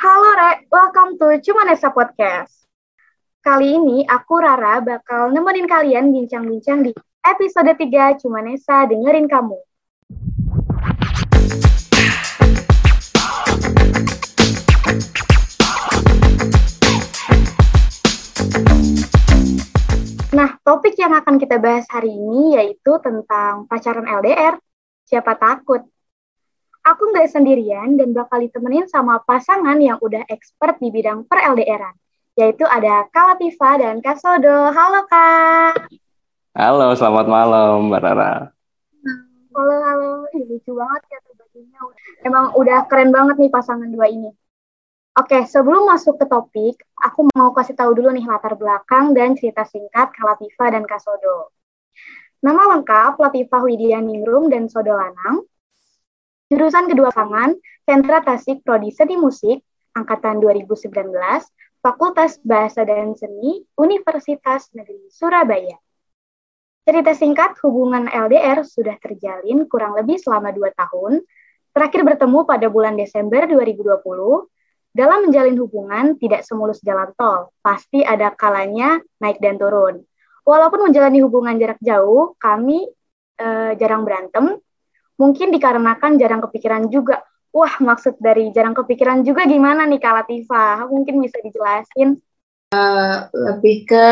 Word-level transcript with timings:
Halo 0.00 0.32
Re, 0.32 0.64
welcome 0.72 1.20
to 1.20 1.28
Cumanesa 1.44 1.92
Podcast. 1.92 2.64
Kali 3.44 3.76
ini 3.76 4.00
aku 4.08 4.40
Rara 4.40 4.80
bakal 4.80 5.28
nemenin 5.28 5.68
kalian 5.68 6.08
bincang-bincang 6.08 6.88
di 6.88 6.96
episode 7.20 7.68
3 7.76 8.16
Cumanesa 8.16 8.88
Dengerin 8.88 9.28
Kamu. 9.28 9.60
Nah, 20.32 20.50
topik 20.64 20.96
yang 20.96 21.12
akan 21.12 21.36
kita 21.36 21.60
bahas 21.60 21.84
hari 21.92 22.08
ini 22.08 22.56
yaitu 22.56 22.96
tentang 23.04 23.68
pacaran 23.68 24.08
LDR. 24.08 24.56
Siapa 25.04 25.36
takut? 25.36 25.84
Aku 26.80 27.12
nggak 27.12 27.28
sendirian 27.28 28.00
dan 28.00 28.16
bakal 28.16 28.40
ditemenin 28.40 28.88
sama 28.88 29.20
pasangan 29.28 29.76
yang 29.84 30.00
udah 30.00 30.24
expert 30.32 30.80
di 30.80 30.88
bidang 30.88 31.28
per 31.28 31.44
LDRan, 31.52 31.92
yaitu 32.40 32.64
ada 32.64 33.04
Kak 33.12 33.36
Latifa 33.36 33.76
dan 33.76 34.00
Kak 34.00 34.16
Sodo. 34.16 34.72
Halo 34.72 35.04
Kak. 35.04 35.92
Halo, 36.56 36.96
selamat 36.96 37.26
malam 37.28 37.92
Mbak 37.92 38.00
Rara. 38.00 38.32
Halo, 39.52 39.76
halo. 39.76 40.12
Ih, 40.32 40.48
lucu 40.48 40.72
banget 40.72 41.02
ya 41.12 41.18
bajunya. 41.28 41.80
Emang 42.24 42.56
udah 42.56 42.88
keren 42.88 43.12
banget 43.12 43.36
nih 43.36 43.52
pasangan 43.52 43.92
dua 43.92 44.08
ini. 44.08 44.32
Oke, 45.20 45.44
sebelum 45.44 45.84
masuk 45.84 46.16
ke 46.16 46.24
topik, 46.32 46.80
aku 46.96 47.28
mau 47.36 47.52
kasih 47.52 47.76
tahu 47.76 47.92
dulu 47.92 48.08
nih 48.08 48.24
latar 48.24 48.56
belakang 48.56 49.12
dan 49.12 49.36
cerita 49.36 49.68
singkat 49.68 50.16
Kak 50.16 50.24
Latifa 50.24 50.72
dan 50.72 50.88
Kak 50.88 51.04
Sodo. 51.04 51.52
Nama 52.40 52.72
lengkap 52.72 53.20
Latifah 53.20 53.62
Widya 53.68 54.00
Ningrum 54.00 54.48
dan 54.48 54.64
Sodo 54.72 54.96
Lanang. 54.96 55.44
Jurusan 56.50 56.90
kedua 56.90 57.14
pasangan, 57.14 57.54
Sentra 57.86 58.26
Tasik 58.26 58.66
Prodi 58.66 58.90
Seni 58.90 59.14
Musik, 59.14 59.62
Angkatan 59.94 60.42
2019, 60.42 60.90
Fakultas 61.78 62.42
Bahasa 62.42 62.82
dan 62.82 63.14
Seni, 63.14 63.62
Universitas 63.78 64.66
Negeri 64.74 65.06
Surabaya. 65.14 65.78
Cerita 66.82 67.14
singkat 67.14 67.54
hubungan 67.62 68.10
LDR 68.10 68.66
sudah 68.66 68.98
terjalin 68.98 69.70
kurang 69.70 69.94
lebih 69.94 70.18
selama 70.18 70.50
dua 70.50 70.74
tahun, 70.74 71.22
terakhir 71.70 72.02
bertemu 72.02 72.42
pada 72.42 72.66
bulan 72.66 72.98
Desember 72.98 73.46
2020, 73.46 74.50
dalam 74.90 75.30
menjalin 75.30 75.54
hubungan 75.54 76.18
tidak 76.18 76.42
semulus 76.42 76.82
jalan 76.82 77.14
tol, 77.14 77.54
pasti 77.62 78.02
ada 78.02 78.34
kalanya 78.34 78.98
naik 79.22 79.38
dan 79.38 79.54
turun. 79.54 80.02
Walaupun 80.42 80.90
menjalani 80.90 81.22
hubungan 81.22 81.54
jarak 81.62 81.78
jauh, 81.78 82.34
kami 82.42 82.90
eh, 83.38 83.78
jarang 83.78 84.02
berantem. 84.02 84.58
Mungkin 85.20 85.52
dikarenakan 85.52 86.16
jarang 86.16 86.40
kepikiran 86.48 86.88
juga. 86.88 87.20
Wah, 87.52 87.76
maksud 87.76 88.16
dari 88.16 88.48
jarang 88.56 88.72
kepikiran 88.72 89.20
juga 89.20 89.44
gimana 89.44 89.84
nih 89.84 90.00
Kak 90.00 90.24
Latifah? 90.24 90.88
Mungkin 90.88 91.20
bisa 91.20 91.36
dijelasin. 91.44 92.16
Uh, 92.72 93.28
lebih 93.34 93.84
ke 93.84 94.06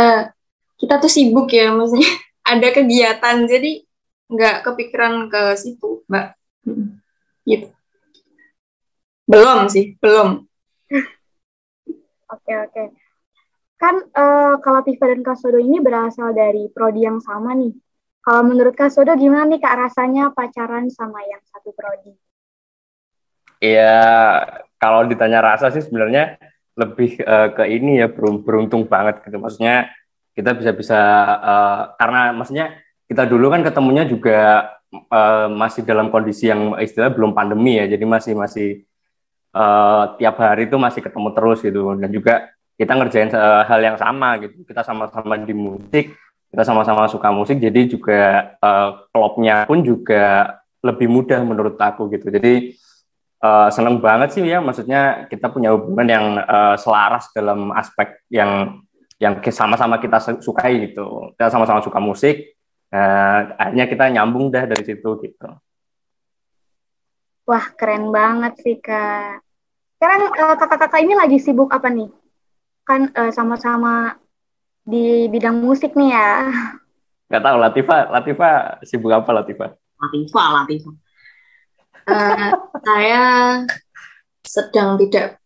kita 0.76 1.00
tuh 1.00 1.08
sibuk 1.08 1.48
ya, 1.48 1.72
maksudnya 1.72 2.10
ada 2.52 2.68
kegiatan, 2.74 3.46
jadi 3.48 3.86
nggak 4.28 4.56
kepikiran 4.66 5.32
ke 5.32 5.56
situ, 5.56 6.04
Mbak. 6.10 6.26
Gitu. 7.48 7.72
Belum 9.24 9.70
sih, 9.72 9.96
belum 10.02 10.48
Oke 12.28 12.52
oke. 12.52 12.84
Kan 13.80 13.94
uh, 14.12 14.60
kalau 14.60 14.80
Tifa 14.84 15.08
dan 15.08 15.24
Kak 15.24 15.38
Sodo 15.40 15.56
ini 15.56 15.80
berasal 15.80 16.36
dari 16.36 16.68
prodi 16.68 17.06
yang 17.08 17.22
sama 17.24 17.56
nih. 17.56 17.72
Kalau 18.28 18.44
menurut 18.44 18.76
Kak 18.76 18.92
Sodo 18.92 19.16
gimana 19.16 19.48
nih 19.48 19.56
Kak 19.56 19.88
rasanya 19.88 20.28
pacaran 20.36 20.92
sama 20.92 21.16
yang 21.24 21.40
satu 21.48 21.72
prodi? 21.72 22.12
Iya, 23.56 24.04
kalau 24.76 25.08
ditanya 25.08 25.40
rasa 25.40 25.72
sih 25.72 25.80
sebenarnya 25.80 26.36
lebih 26.76 27.24
uh, 27.24 27.56
ke 27.56 27.64
ini 27.72 28.04
ya 28.04 28.12
beruntung 28.44 28.84
banget 28.84 29.24
gitu. 29.24 29.40
Maksudnya 29.40 29.88
kita 30.36 30.52
bisa 30.60 30.76
bisa 30.76 31.00
uh, 31.40 31.80
karena 31.96 32.36
maksudnya 32.36 32.76
kita 33.08 33.24
dulu 33.24 33.48
kan 33.48 33.64
ketemunya 33.64 34.04
juga 34.04 34.76
uh, 34.92 35.48
masih 35.48 35.88
dalam 35.88 36.12
kondisi 36.12 36.52
yang 36.52 36.76
istilah 36.76 37.08
belum 37.08 37.32
pandemi 37.32 37.80
ya. 37.80 37.88
Jadi 37.88 38.04
masih 38.04 38.36
masih 38.36 38.84
uh, 39.56 40.20
tiap 40.20 40.36
hari 40.36 40.68
itu 40.68 40.76
masih 40.76 41.00
ketemu 41.00 41.32
terus 41.32 41.64
gitu 41.64 41.96
dan 41.96 42.12
juga 42.12 42.52
kita 42.76 42.92
ngerjain 42.92 43.32
uh, 43.32 43.64
hal 43.64 43.80
yang 43.80 43.96
sama 43.96 44.36
gitu 44.36 44.68
kita 44.68 44.84
sama-sama 44.84 45.40
di 45.40 45.56
musik 45.56 46.12
kita 46.48 46.62
sama-sama 46.64 47.04
suka 47.08 47.28
musik 47.28 47.60
jadi 47.60 47.84
juga 47.84 48.20
uh, 48.60 49.04
klubnya 49.12 49.68
pun 49.68 49.84
juga 49.84 50.56
lebih 50.80 51.08
mudah 51.10 51.44
menurut 51.44 51.76
aku 51.76 52.08
gitu 52.08 52.32
jadi 52.32 52.72
uh, 53.44 53.68
seneng 53.68 54.00
banget 54.00 54.38
sih 54.38 54.44
ya 54.46 54.62
maksudnya 54.64 55.28
kita 55.28 55.52
punya 55.52 55.76
hubungan 55.76 56.08
yang 56.08 56.26
uh, 56.40 56.74
selaras 56.80 57.28
dalam 57.36 57.70
aspek 57.76 58.24
yang 58.32 58.80
yang 59.18 59.42
sama-sama 59.50 60.00
kita 60.00 60.40
sukai 60.40 60.88
gitu 60.88 61.34
kita 61.36 61.52
sama-sama 61.52 61.84
suka 61.84 62.00
musik 62.00 62.56
uh, 62.94 63.52
akhirnya 63.58 63.84
kita 63.90 64.04
nyambung 64.08 64.48
dah 64.48 64.64
dari 64.64 64.84
situ 64.86 65.10
gitu 65.20 65.48
Wah, 67.48 67.64
keren 67.80 68.12
banget 68.12 68.60
sih, 68.60 68.76
Kak. 68.76 69.40
Sekarang 69.96 70.36
uh, 70.36 70.52
kakak-kakak 70.60 71.00
ini 71.00 71.16
lagi 71.16 71.40
sibuk 71.40 71.72
apa 71.72 71.88
nih? 71.88 72.12
Kan 72.84 73.08
sama 73.08 73.56
sama-sama 73.56 74.20
di 74.88 75.28
bidang 75.28 75.60
musik 75.60 75.92
nih 75.92 76.16
ya. 76.16 76.48
Gak 77.28 77.44
tahu, 77.44 77.56
Latifa, 77.60 78.08
Latifa 78.08 78.50
sibuk 78.88 79.12
apa 79.12 79.28
Latifa? 79.36 79.76
Latifa, 80.00 80.42
Latifa. 80.56 80.90
Uh, 82.08 82.56
saya 82.88 83.22
sedang 84.40 84.96
tidak 84.96 85.36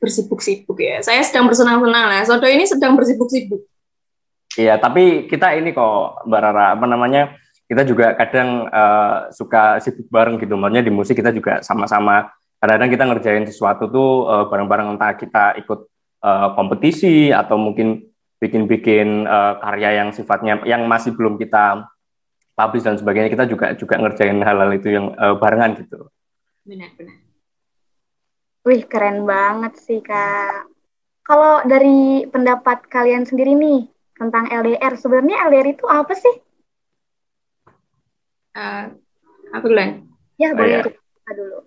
bersibuk-sibuk 0.00 0.80
ya. 0.80 1.04
Saya 1.04 1.20
sedang 1.20 1.44
bersenang-senang 1.44 2.04
lah. 2.08 2.24
Sodo 2.24 2.48
ini 2.48 2.64
sedang 2.64 2.96
bersibuk-sibuk. 2.96 3.60
Iya, 4.56 4.80
tapi 4.80 5.28
kita 5.28 5.52
ini 5.52 5.76
kok, 5.76 6.24
Mbak 6.24 6.40
Rara, 6.40 6.72
apa 6.72 6.86
namanya, 6.88 7.36
kita 7.68 7.84
juga 7.84 8.16
kadang 8.16 8.64
uh, 8.72 9.28
suka 9.28 9.84
sibuk 9.84 10.08
bareng 10.08 10.40
gitu. 10.40 10.56
Maksudnya 10.56 10.80
di 10.80 10.88
musik 10.88 11.20
kita 11.20 11.28
juga 11.28 11.60
sama-sama 11.60 12.32
kadang-kadang 12.58 12.90
kita 12.90 13.04
ngerjain 13.06 13.44
sesuatu 13.46 13.86
tuh 13.86 14.26
uh, 14.26 14.44
bareng-bareng 14.50 14.98
entah 14.98 15.14
kita 15.14 15.54
ikut 15.62 15.86
uh, 16.24 16.48
kompetisi 16.58 17.30
atau 17.30 17.54
mungkin 17.54 18.07
bikin-bikin 18.38 19.26
uh, 19.26 19.58
karya 19.58 20.02
yang 20.02 20.10
sifatnya 20.14 20.62
yang 20.62 20.86
masih 20.86 21.14
belum 21.14 21.38
kita 21.38 21.86
publish 22.54 22.86
dan 22.86 22.98
sebagainya 22.98 23.30
kita 23.30 23.44
juga 23.46 23.74
juga 23.74 23.94
ngerjain 23.98 24.42
hal-hal 24.42 24.70
itu 24.74 24.88
yang 24.94 25.14
uh, 25.18 25.34
barengan 25.38 25.78
gitu. 25.78 26.10
Benar-benar. 26.66 27.18
Wih 28.66 28.82
keren 28.86 29.26
banget 29.26 29.78
sih 29.78 30.02
kak. 30.02 30.70
Kalau 31.22 31.62
dari 31.66 32.24
pendapat 32.30 32.88
kalian 32.88 33.28
sendiri 33.28 33.52
nih 33.52 33.86
tentang 34.16 34.48
LDR, 34.48 34.96
sebenarnya 34.96 35.46
LDR 35.46 35.68
itu 35.76 35.84
apa 35.86 36.14
sih? 36.16 36.34
uh, 38.58 38.84
aku 39.54 39.64
duluan. 39.70 40.06
Ya, 40.38 40.54
boleh 40.54 40.82
oh, 40.82 40.90
ya. 40.90 41.32
dulu. 41.34 41.58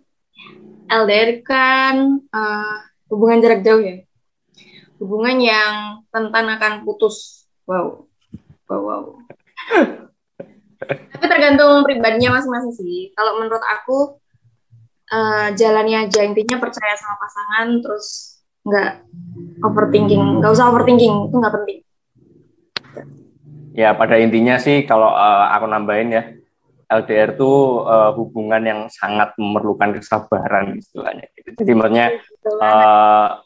LDR 0.91 1.31
kan 1.43 1.95
uh, 2.31 2.77
hubungan 3.07 3.39
jarak 3.43 3.61
jauh 3.63 3.79
ya. 3.79 4.03
Hubungan 5.01 5.41
yang 5.41 6.05
rentan 6.13 6.45
akan 6.45 6.85
putus. 6.85 7.49
Wow. 7.65 8.05
Wow, 8.69 8.81
wow. 8.85 9.03
Tapi 10.85 11.25
tergantung 11.25 11.81
pribadinya 11.81 12.37
masing-masing 12.37 12.73
sih. 12.77 13.09
Kalau 13.17 13.41
menurut 13.41 13.65
aku, 13.65 14.21
uh, 15.09 15.49
jalannya 15.57 16.05
aja. 16.05 16.21
Intinya 16.21 16.61
percaya 16.61 16.93
sama 16.97 17.17
pasangan, 17.17 17.67
terus 17.81 18.07
nggak 18.61 18.91
overthinking. 19.65 20.41
Nggak 20.41 20.51
usah 20.53 20.69
overthinking, 20.69 21.29
itu 21.29 21.35
nggak 21.35 21.55
penting. 21.57 21.79
Ya, 23.71 23.95
pada 23.95 24.19
intinya 24.19 24.59
sih 24.59 24.83
kalau 24.83 25.09
uh, 25.09 25.49
aku 25.55 25.65
nambahin 25.65 26.11
ya, 26.11 26.23
LDR 26.91 27.39
itu 27.39 27.51
uh, 27.87 28.11
hubungan 28.19 28.61
yang 28.67 28.81
sangat 28.91 29.31
memerlukan 29.39 29.95
kesabaran 29.95 30.75
istilahnya. 30.75 31.31
Jadi 31.55 31.71
maksudnya 31.71 32.07
uh, 32.59 33.39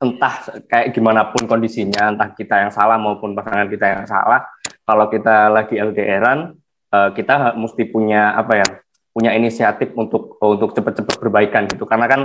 entah 0.00 0.34
kayak 0.64 0.96
gimana 0.96 1.28
pun 1.28 1.44
kondisinya, 1.44 2.16
entah 2.16 2.32
kita 2.32 2.66
yang 2.66 2.72
salah 2.72 2.96
maupun 2.96 3.36
pasangan 3.36 3.68
kita 3.68 3.86
yang 3.86 4.04
salah, 4.08 4.48
kalau 4.88 5.12
kita 5.12 5.52
lagi 5.52 5.76
LDRan, 5.76 6.56
uh, 6.90 7.10
kita 7.12 7.52
mesti 7.54 7.84
punya 7.92 8.32
apa 8.32 8.64
ya, 8.64 8.66
punya 9.12 9.36
inisiatif 9.36 9.92
untuk 9.92 10.40
untuk 10.40 10.72
cepat-cepat 10.72 11.20
berbaikan 11.20 11.68
gitu. 11.68 11.84
Karena 11.84 12.08
kan 12.08 12.20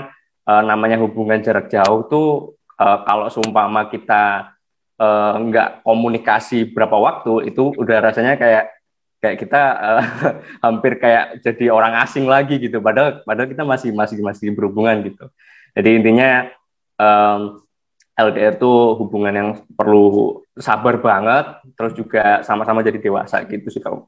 uh, 0.47 0.63
namanya 0.63 0.95
hubungan 1.03 1.43
jarak 1.43 1.67
jauh 1.67 2.07
tuh 2.07 2.27
uh, 2.79 3.03
kalau 3.03 3.27
seumpama 3.27 3.91
kita 3.91 4.55
uh, 4.99 5.35
nggak 5.35 5.83
komunikasi 5.83 6.71
berapa 6.71 6.95
waktu 6.95 7.51
itu 7.51 7.75
udah 7.75 7.97
rasanya 7.99 8.39
kayak 8.39 8.71
kayak 9.19 9.37
kita 9.41 9.61
uh, 9.75 10.03
hampir 10.65 11.01
kayak 11.01 11.41
jadi 11.43 11.73
orang 11.73 11.97
asing 12.03 12.29
lagi 12.29 12.61
gitu 12.61 12.79
padahal 12.79 13.25
padahal 13.25 13.49
kita 13.49 13.63
masih 13.67 13.89
masih 13.91 14.21
masih 14.21 14.53
berhubungan 14.53 15.01
gitu 15.03 15.25
jadi 15.75 15.89
intinya 15.97 16.29
um, 17.01 17.64
LDR 18.15 18.55
tuh 18.55 18.95
hubungan 18.95 19.33
yang 19.35 19.49
perlu 19.75 20.39
sabar 20.55 20.95
banget 21.03 21.45
terus 21.75 21.91
juga 21.93 22.39
sama-sama 22.47 22.79
jadi 22.79 22.97
dewasa 22.99 23.43
gitu 23.43 23.67
sih 23.67 23.83
kalau 23.83 24.07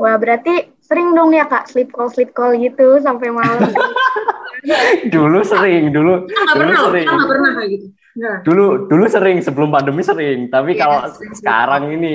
Wah 0.00 0.16
berarti 0.16 0.72
sering 0.80 1.12
dong 1.12 1.30
ya 1.30 1.44
kak 1.46 1.68
sleep 1.70 1.92
call 1.94 2.10
sleep 2.10 2.32
call 2.34 2.56
gitu 2.56 2.98
sampai 3.04 3.30
malam 3.30 3.70
dulu 5.14 5.40
sering, 5.40 5.88
dulu. 5.88 6.28
Kita 6.28 6.40
nggak 6.40 6.56
dulu 6.56 6.64
pernah, 6.68 6.80
sering. 6.84 7.04
kita 7.06 7.14
nggak 7.16 7.30
pernah 7.30 7.50
kayak 7.56 7.68
gitu. 7.72 7.86
Nggak. 8.10 8.36
Dulu 8.44 8.66
dulu 8.90 9.04
sering 9.08 9.38
sebelum 9.40 9.68
pandemi 9.72 10.02
sering, 10.04 10.38
tapi 10.52 10.70
Iya, 10.76 10.80
kalau 10.84 10.98
sering. 11.14 11.32
sekarang 11.38 11.82
ini 11.96 12.14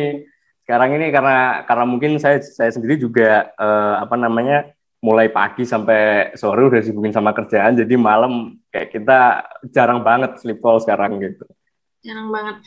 sekarang 0.66 0.90
ini 0.98 1.08
karena 1.14 1.38
karena 1.66 1.86
mungkin 1.86 2.12
saya 2.18 2.42
saya 2.42 2.70
sendiri 2.74 2.98
juga 2.98 3.50
eh, 3.54 3.96
apa 4.02 4.16
namanya 4.18 4.75
mulai 5.06 5.30
pagi 5.30 5.62
sampai 5.70 6.34
sore 6.34 6.66
udah 6.66 6.82
sibukin 6.82 7.14
sama 7.14 7.30
kerjaan 7.38 7.78
jadi 7.78 7.94
malam 7.94 8.58
kayak 8.74 8.90
kita 8.90 9.46
jarang 9.70 10.02
banget 10.02 10.42
sleep 10.42 10.58
call 10.58 10.82
sekarang 10.82 11.22
gitu. 11.22 11.46
Jarang 12.02 12.34
banget. 12.34 12.58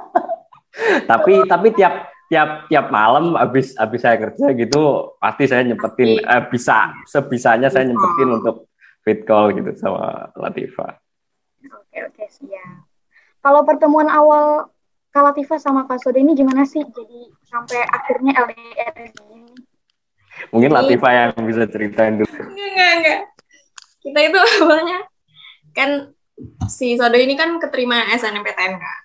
tapi 1.10 1.48
tapi 1.48 1.72
tiap 1.72 2.12
tiap 2.28 2.68
tiap 2.68 2.92
malam 2.92 3.40
habis 3.40 3.72
habis 3.80 4.04
saya 4.04 4.20
kerja 4.20 4.52
gitu 4.52 5.16
pasti 5.16 5.48
saya 5.48 5.64
nyempetin 5.64 6.20
eh, 6.20 6.44
bisa 6.52 6.92
sebisanya 7.08 7.72
saya 7.72 7.88
nyempetin 7.88 8.28
untuk 8.36 8.68
fit 9.00 9.24
call 9.24 9.56
gitu 9.56 9.72
sama 9.80 10.28
Latifa. 10.36 11.00
Oke 11.64 11.98
oke 12.04 12.24
siap. 12.28 12.84
Kalau 13.40 13.64
pertemuan 13.64 14.12
awal 14.12 14.68
Kak 15.10 15.26
Latifah 15.26 15.58
sama 15.58 15.90
Kak 15.90 16.06
ini 16.14 16.38
gimana 16.38 16.62
sih? 16.62 16.86
Jadi 16.86 17.34
sampai 17.42 17.82
akhirnya 17.82 18.46
LDR 18.46 18.94
ini. 19.10 19.39
Mungkin 20.48 20.70
Latifa 20.72 21.08
yang 21.12 21.30
bisa 21.44 21.68
ceritain 21.68 22.16
dulu. 22.16 22.32
Enggak, 22.32 22.68
enggak, 22.72 22.90
enggak. 22.96 23.20
Kita 24.00 24.18
itu 24.24 24.38
awalnya 24.64 24.98
kan 25.76 25.90
si 26.66 26.96
Sodo 26.96 27.20
ini 27.20 27.36
kan 27.36 27.60
keterima 27.60 28.08
SNMPTN 28.16 28.74
kan. 28.80 29.00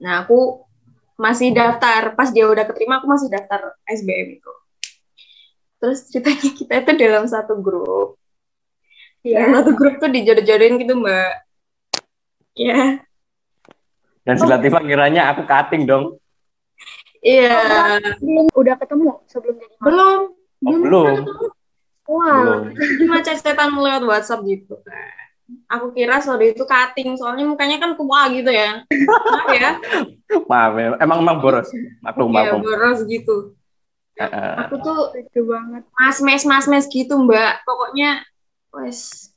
Nah, 0.00 0.14
aku 0.24 0.68
masih 1.16 1.52
daftar. 1.56 2.12
Pas 2.12 2.28
dia 2.32 2.44
udah 2.44 2.64
keterima, 2.68 3.00
aku 3.00 3.08
masih 3.08 3.32
daftar 3.32 3.76
SBM 3.88 4.40
itu. 4.40 4.52
Terus 5.80 6.08
ceritanya 6.12 6.50
kita 6.60 6.72
itu 6.84 6.92
dalam 7.00 7.24
satu 7.24 7.56
grup. 7.60 8.20
Dalam 9.20 9.52
satu 9.60 9.76
grup 9.76 10.00
tuh 10.00 10.08
dijodoh-jodohin 10.08 10.80
gitu, 10.80 10.96
Mbak. 10.96 11.32
Ya, 12.60 13.00
Dan 14.20 14.36
si 14.36 14.44
Latifa 14.44 14.84
ngiranya 14.84 15.32
aku 15.32 15.48
cutting 15.48 15.88
dong. 15.88 16.19
Iya. 17.22 17.96
Belum 18.18 18.46
udah 18.50 18.74
ketemu 18.76 19.20
sebelum 19.26 19.54
jadi 19.56 19.74
mahasiswa. 19.74 19.86
Belum. 19.86 20.20
Oh, 20.60 20.76
belum. 20.76 21.16
Wah, 22.04 22.36
Belum. 22.36 22.62
Cuma 23.00 23.16
cecetan 23.20 23.70
lewat 23.72 24.02
WhatsApp 24.02 24.42
gitu 24.44 24.76
kan. 24.82 25.16
Aku 25.66 25.90
kira 25.90 26.22
Sodo 26.22 26.42
itu 26.42 26.62
cutting, 26.62 27.18
soalnya 27.18 27.42
mukanya 27.42 27.82
kan 27.82 27.98
tua 27.98 28.30
gitu 28.30 28.50
ya. 28.50 28.86
Maaf 28.86 29.50
ya. 29.50 29.70
Maaf 30.50 30.72
ya, 30.74 30.86
emang 30.98 31.18
emang 31.20 31.36
boros. 31.38 31.66
Maklum, 31.98 32.30
Iya, 32.30 32.54
maklum. 32.54 32.60
boros 32.62 32.98
gitu. 33.04 33.36
Aku 34.20 34.74
tuh 34.78 35.16
lucu 35.16 35.40
banget. 35.48 35.82
mas 35.90 36.20
mes 36.20 36.42
mas 36.44 36.66
mes 36.68 36.84
gitu 36.86 37.16
mbak 37.16 37.64
pokoknya 37.64 38.20
wes 38.70 39.32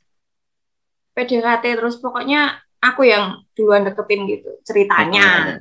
PDKT 1.14 1.80
terus 1.80 1.96
pokoknya 1.98 2.60
aku 2.78 3.08
yang 3.08 3.48
duluan 3.56 3.88
deketin 3.88 4.28
gitu 4.28 4.60
ceritanya 4.62 5.58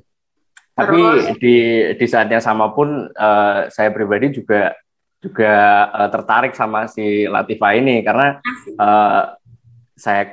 Tapi 0.73 1.01
Terus? 1.01 1.25
di 1.37 1.57
di 2.01 2.07
saat 2.09 2.33
yang 2.33 2.41
sama 2.41 2.73
pun 2.73 3.13
eh, 3.13 3.59
saya 3.69 3.93
pribadi 3.93 4.33
juga 4.33 4.73
juga 5.21 5.55
eh, 5.93 6.09
tertarik 6.09 6.57
sama 6.57 6.89
si 6.89 7.29
Latifa 7.29 7.77
ini 7.77 8.01
karena 8.01 8.41
eh, 8.67 9.23
saya 9.93 10.33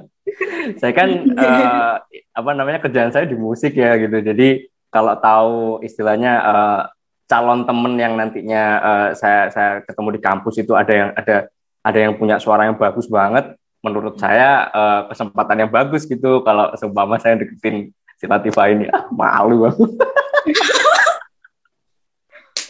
saya 0.80 0.92
kan 0.92 1.10
eh, 1.22 1.94
apa 2.34 2.50
namanya 2.52 2.82
kerjaan 2.82 3.14
saya 3.14 3.30
di 3.30 3.38
musik 3.38 3.78
ya 3.78 3.94
gitu. 3.94 4.18
Jadi 4.18 4.66
kalau 4.90 5.14
tahu 5.22 5.54
istilahnya 5.86 6.32
eh, 6.42 6.82
calon 7.30 7.62
temen 7.62 7.94
yang 7.94 8.18
nantinya 8.18 8.62
eh, 8.82 9.08
saya 9.14 9.54
saya 9.54 9.70
ketemu 9.86 10.18
di 10.18 10.20
kampus 10.20 10.54
itu 10.58 10.74
ada 10.74 10.90
yang 10.90 11.10
ada 11.14 11.36
ada 11.80 11.98
yang 11.98 12.18
punya 12.18 12.42
suara 12.42 12.66
yang 12.66 12.74
bagus 12.74 13.06
banget. 13.06 13.54
Menurut 13.86 14.18
saya 14.18 14.66
eh, 14.66 15.00
kesempatan 15.14 15.62
yang 15.62 15.70
bagus 15.70 16.10
gitu 16.10 16.42
kalau 16.42 16.74
seumpama 16.74 17.22
saya 17.22 17.38
deketin 17.38 17.94
si 18.20 18.28
Latifa 18.28 18.68
ini 18.68 18.84
ah 18.86 19.08
malu 19.10 19.64
banget 19.66 19.90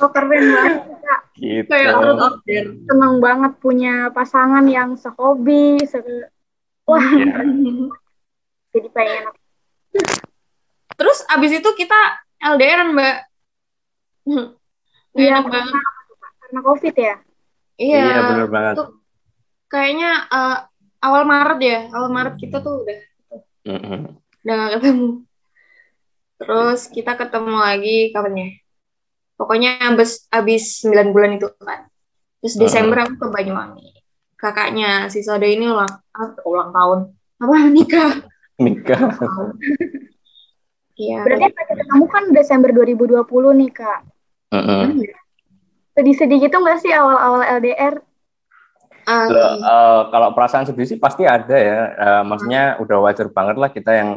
Oh 0.00 0.08
keren 0.08 0.32
banget. 0.32 0.80
Kak. 1.04 1.20
gitu. 1.36 1.68
kayak 1.68 1.92
out 1.92 2.16
of 2.16 2.40
there 2.48 2.72
Seneng 2.88 3.20
banget 3.20 3.52
punya 3.60 4.08
pasangan 4.08 4.64
yang 4.64 4.96
sehobi, 4.96 5.76
se 5.84 6.00
wah 6.88 7.04
Iya. 7.04 7.44
jadi 8.72 8.88
pengen 8.88 9.24
terus 10.94 11.20
abis 11.28 11.58
itu 11.58 11.68
kita 11.74 11.98
LDR 12.40 12.88
mbak 12.88 13.16
Iya, 15.12 15.42
banget 15.42 15.74
karena 16.40 16.60
covid 16.62 16.94
ya. 16.94 17.14
iya 17.76 18.00
Iya 18.00 18.20
bener 18.24 18.48
banget. 18.48 18.74
Tuh, 18.78 18.88
kayaknya 19.66 20.10
eh, 20.28 20.56
awal 21.00 21.22
Maret 21.24 21.58
ya 21.60 21.78
awal 21.90 22.08
Maret 22.08 22.34
kita 22.36 22.60
tuh 22.60 22.84
udah 22.84 22.98
Mm-mm. 23.68 24.00
udah 24.40 24.54
gak 24.56 24.70
ketemu 24.80 25.08
terus 26.40 26.88
kita 26.88 27.20
ketemu 27.20 27.54
lagi 27.60 27.96
kapan 28.16 28.34
ya 28.34 28.48
pokoknya 29.36 29.70
abis 29.92 30.24
abis 30.32 30.88
9 30.88 31.12
bulan 31.12 31.36
itu 31.36 31.52
kan 31.60 31.84
terus. 32.40 32.56
Desember 32.56 33.04
aku 33.04 33.20
ke 33.20 33.26
Banyuwangi 33.28 33.92
kakaknya 34.40 35.12
si 35.12 35.20
Soda 35.20 35.44
ini 35.44 35.68
ulang 35.68 35.92
ah, 36.16 36.32
ulang 36.48 36.72
tahun 36.72 36.98
apa 37.44 37.54
nikah 37.76 38.12
Nikah. 38.60 39.00
iya 41.00 41.24
Berarti 41.24 41.48
pas 41.56 41.66
ketemu 41.72 42.04
kan 42.12 42.24
Desember 42.36 42.70
2020 42.76 43.24
nih 43.56 43.70
Kak. 43.72 44.00
Mm-mm. 44.52 45.00
Sedih-sedih 45.96 46.38
gitu 46.44 46.56
nggak 46.60 46.78
sih 46.84 46.92
awal-awal 46.92 47.40
LDR? 47.56 48.04
Loh, 49.10 49.52
eh, 49.58 50.00
kalau 50.12 50.28
perasaan 50.36 50.68
sedih 50.68 50.86
sih 50.86 51.00
pasti 51.00 51.24
ada 51.24 51.56
ya. 51.56 51.80
Eh, 51.96 52.22
maksudnya 52.28 52.76
udah 52.84 53.00
wajar 53.00 53.32
banget 53.32 53.56
lah 53.56 53.72
kita 53.72 53.90
yang 53.96 54.10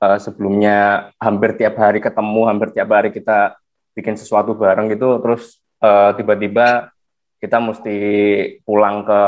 eh, 0.00 0.18
sebelumnya 0.20 1.10
hampir 1.20 1.56
tiap 1.56 1.76
hari 1.80 2.00
ketemu, 2.00 2.40
hampir 2.48 2.68
tiap 2.72 2.88
hari 2.92 3.10
kita 3.12 3.56
bikin 3.96 4.14
sesuatu 4.16 4.52
bareng 4.52 4.92
gitu, 4.92 5.20
terus 5.24 5.60
eh, 5.80 6.10
tiba-tiba 6.16 6.92
kita 7.36 7.60
mesti 7.60 7.96
pulang 8.64 9.04
ke 9.04 9.20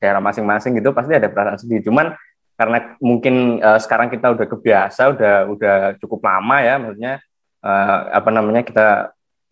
daerah 0.00 0.20
masing-masing 0.20 0.76
gitu, 0.78 0.92
pasti 0.92 1.16
ada 1.16 1.32
perasaan 1.32 1.58
sedih. 1.60 1.80
Cuman 1.88 2.12
karena 2.58 2.98
mungkin 2.98 3.60
eh, 3.60 3.78
sekarang 3.80 4.08
kita 4.10 4.34
udah 4.34 4.46
kebiasa, 4.48 5.02
udah 5.14 5.34
udah 5.52 5.76
cukup 6.00 6.24
lama 6.24 6.56
ya, 6.60 6.74
maksudnya 6.80 7.14
eh, 7.62 7.98
apa 8.12 8.30
namanya 8.32 8.62
kita 8.64 8.86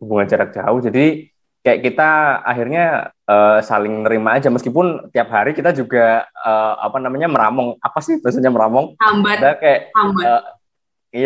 hubungan 0.00 0.28
jarak 0.28 0.52
jauh, 0.52 0.80
jadi 0.84 1.32
kayak 1.66 1.82
kita 1.82 2.10
akhirnya 2.46 3.10
eh, 3.26 3.58
saling 3.66 4.06
nerima 4.06 4.38
aja. 4.38 4.46
Meskipun 4.54 5.10
tiap 5.10 5.34
hari 5.34 5.50
kita 5.50 5.74
juga 5.74 6.22
eh, 6.30 6.74
apa 6.78 7.02
namanya 7.02 7.26
meramong 7.26 7.74
apa 7.82 7.98
sih 7.98 8.22
bahasanya 8.22 8.54
meramong 8.54 8.94
hambat. 9.02 9.42
Kita 9.42 9.50
kayak 9.58 9.80
hambat. 9.98 10.22
eh, 10.30 10.42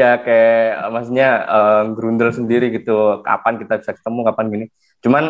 iya 0.01 0.17
kayak 0.17 0.89
maksudnya 0.97 1.29
eh, 1.45 1.83
gerundel 1.93 2.33
sendiri 2.33 2.73
gitu. 2.73 3.21
Kapan 3.21 3.61
kita 3.61 3.85
bisa 3.85 3.93
ketemu 3.93 4.21
kapan 4.33 4.47
gini. 4.49 4.67
Cuman 5.05 5.25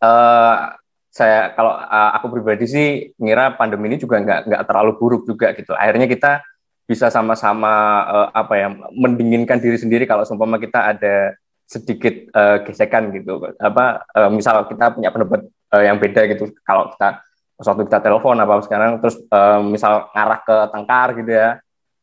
eh, 0.00 0.56
saya 1.12 1.52
kalau 1.52 1.76
eh, 1.76 2.10
aku 2.16 2.26
pribadi 2.32 2.64
sih 2.64 2.86
ngira 3.20 3.52
pandemi 3.60 3.92
ini 3.92 4.00
juga 4.00 4.24
nggak 4.24 4.48
nggak 4.48 4.62
terlalu 4.64 4.96
buruk 4.96 5.28
juga 5.28 5.52
gitu. 5.52 5.76
Akhirnya 5.76 6.08
kita 6.08 6.40
bisa 6.88 7.12
sama-sama 7.12 7.72
eh, 8.08 8.28
apa 8.40 8.54
ya 8.56 8.72
mendinginkan 8.88 9.60
diri 9.60 9.76
sendiri 9.76 10.08
kalau 10.08 10.24
seumpama 10.24 10.56
kita 10.56 10.96
ada 10.96 11.36
sedikit 11.64 12.14
eh, 12.30 12.58
gesekan 12.68 13.10
gitu. 13.12 13.40
Apa 13.56 14.04
eh, 14.12 14.30
misal 14.30 14.68
kita 14.68 14.94
punya 14.94 15.10
pendapat 15.10 15.48
eh, 15.48 15.84
yang 15.88 15.96
beda 15.96 16.28
gitu. 16.30 16.52
Kalau 16.62 16.92
kita 16.92 17.24
suatu 17.54 17.86
kita 17.86 18.02
telepon 18.02 18.36
apa 18.36 18.60
sekarang 18.62 19.00
terus 19.00 19.16
eh, 19.18 19.60
misal 19.64 20.10
ngarah 20.12 20.40
ke 20.44 20.56
tengkar 20.70 21.08
gitu 21.18 21.32
ya. 21.32 21.50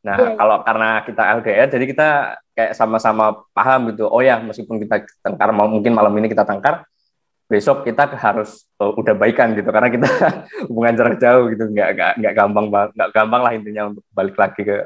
Nah 0.01 0.17
Iya, 0.17 0.27
iya. 0.33 0.37
kalau 0.37 0.57
karena 0.65 0.89
kita 1.05 1.23
LDR 1.41 1.67
jadi 1.69 1.85
kita 1.85 2.07
kayak 2.57 2.73
sama-sama 2.73 3.45
paham 3.53 3.93
gitu. 3.93 4.09
Oh 4.09 4.21
ya 4.21 4.41
meskipun 4.41 4.81
kita 4.81 5.05
tengkar 5.21 5.53
mau 5.53 5.69
mungkin 5.69 5.93
malam 5.93 6.13
ini 6.17 6.27
kita 6.27 6.43
tengkar 6.43 6.83
besok 7.45 7.83
kita 7.83 8.07
harus 8.17 8.65
eh, 8.81 8.91
udah 8.97 9.13
baikan 9.13 9.53
gitu. 9.53 9.69
Karena 9.69 9.93
kita 9.93 10.09
hubungan 10.69 10.97
jarak 10.97 11.21
jauh 11.21 11.45
gitu. 11.53 11.69
Nggak 11.69 11.89
nggak 11.95 12.11
nggak 12.17 12.33
gampang 12.33 12.65
nggak 12.71 13.09
gampang 13.13 13.41
lah 13.45 13.51
intinya 13.53 13.93
untuk 13.93 14.03
balik 14.09 14.35
lagi 14.35 14.61
ke 14.65 14.77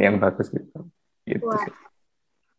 yang 0.00 0.16
bagus 0.16 0.48
gitu. 0.48 0.88
Gitu 1.28 1.44
Wah. 1.44 1.87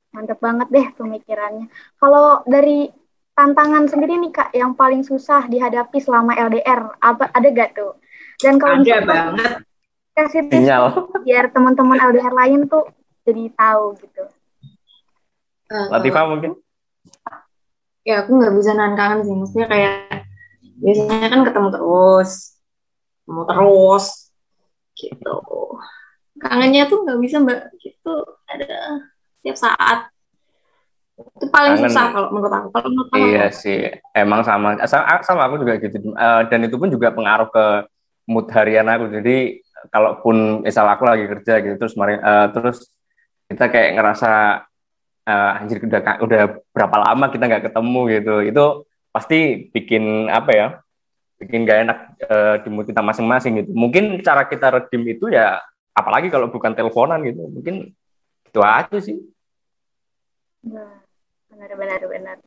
Mantep 0.10 0.40
banget 0.42 0.68
deh 0.74 0.88
pemikirannya. 0.98 1.70
Kalau 2.02 2.42
dari 2.50 2.90
tantangan 3.38 3.86
sendiri 3.88 4.18
nih 4.18 4.32
Kak, 4.34 4.50
yang 4.58 4.74
paling 4.74 5.06
susah 5.06 5.46
dihadapi 5.48 5.98
selama 6.02 6.36
LDR, 6.36 6.98
apa 7.00 7.30
ada 7.32 7.48
gak 7.54 7.78
tuh? 7.78 7.96
Dan 8.42 8.58
kalau 8.58 8.80
ada 8.80 8.84
misalkan 8.84 9.08
banget 9.08 9.54
kasih 10.20 10.44
tips 10.52 10.68
sinyal 10.68 10.84
biar 11.24 11.48
teman-teman 11.56 11.96
LDR 12.12 12.34
lain 12.36 12.68
tuh 12.68 12.92
jadi 13.24 13.48
tahu 13.56 13.96
gitu. 14.04 14.24
Eh, 15.70 15.88
Latifah 15.88 16.26
mungkin 16.28 16.60
ya 18.08 18.26
aku 18.26 18.42
nggak 18.42 18.56
bisa 18.58 18.72
nahan 18.74 18.96
kangen 18.98 19.22
sih 19.22 19.36
maksudnya 19.38 19.68
kayak 19.70 19.94
biasanya 20.82 21.30
kan 21.30 21.42
ketemu 21.46 21.68
terus 21.70 22.32
ketemu 23.22 23.44
terus 23.46 24.06
gitu 24.98 25.36
kangennya 26.40 26.84
tuh 26.90 27.06
nggak 27.06 27.20
bisa 27.22 27.36
mbak 27.44 27.70
gitu 27.78 28.16
ada 28.50 29.04
setiap 29.40 29.58
saat 29.58 30.00
itu 31.20 31.46
paling 31.52 31.76
Kangen. 31.76 31.92
susah 31.92 32.06
kalau 32.16 32.28
menurut 32.32 32.54
aku 32.54 32.68
kalau 32.72 32.88
menurut 32.92 33.10
Iya 33.12 33.52
sih, 33.52 33.92
emang 34.16 34.40
sama, 34.48 34.80
sama, 34.88 35.20
sama 35.24 35.42
aku 35.52 35.60
juga 35.60 35.76
gitu. 35.76 36.00
Eh, 36.00 36.42
dan 36.48 36.60
itu 36.64 36.76
pun 36.80 36.88
juga 36.88 37.12
pengaruh 37.12 37.52
ke 37.52 37.66
mood 38.32 38.48
harian 38.56 38.88
aku. 38.88 39.12
Jadi 39.12 39.60
kalaupun 39.92 40.64
misal 40.64 40.88
aku 40.92 41.04
lagi 41.08 41.26
kerja 41.28 41.64
gitu 41.64 41.76
terus 41.80 41.96
uh, 41.96 42.48
terus 42.52 42.92
kita 43.48 43.72
kayak 43.72 43.96
ngerasa 43.96 44.32
uh, 45.24 45.60
anjir 45.60 45.80
udah 45.80 46.20
udah 46.20 46.42
berapa 46.76 46.98
lama 47.00 47.26
kita 47.32 47.44
nggak 47.48 47.64
ketemu 47.72 48.02
gitu. 48.20 48.36
Itu 48.44 48.66
pasti 49.12 49.68
bikin 49.72 50.32
apa 50.32 50.52
ya? 50.56 50.68
Bikin 51.40 51.64
gak 51.64 51.80
enak 51.88 52.00
uh, 52.28 52.56
di 52.60 52.68
mood 52.68 52.88
kita 52.88 53.00
masing-masing 53.00 53.64
gitu. 53.64 53.72
Mungkin 53.72 54.20
cara 54.20 54.44
kita 54.44 54.76
redeem 54.76 55.08
itu 55.08 55.32
ya 55.32 55.60
apalagi 55.96 56.28
kalau 56.28 56.52
bukan 56.52 56.76
teleponan 56.76 57.24
gitu. 57.24 57.48
Mungkin 57.48 57.96
itu 58.50 58.60
aja 58.66 58.98
sih. 58.98 59.22
Nah, 60.66 61.06
benar 61.54 61.72
benar 61.78 62.02
benar. 62.10 62.38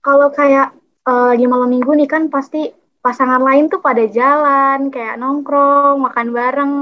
Kalau 0.00 0.30
kayak 0.30 0.72
uh, 1.04 1.34
lagi 1.34 1.44
malam 1.50 1.68
minggu 1.74 1.90
nih 1.98 2.08
kan 2.08 2.30
pasti 2.30 2.70
pasangan 3.02 3.42
lain 3.42 3.66
tuh 3.66 3.82
pada 3.82 4.06
jalan 4.06 4.94
kayak 4.94 5.18
nongkrong 5.18 5.98
makan 5.98 6.28
bareng 6.30 6.74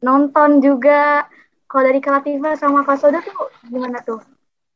nonton 0.00 0.50
juga. 0.64 1.28
Kalau 1.66 1.82
dari 1.82 2.00
Kalativa 2.00 2.56
sama 2.56 2.86
Kak 2.86 2.96
Soda 2.96 3.20
tuh 3.20 3.52
gimana 3.68 4.00
tuh? 4.00 4.22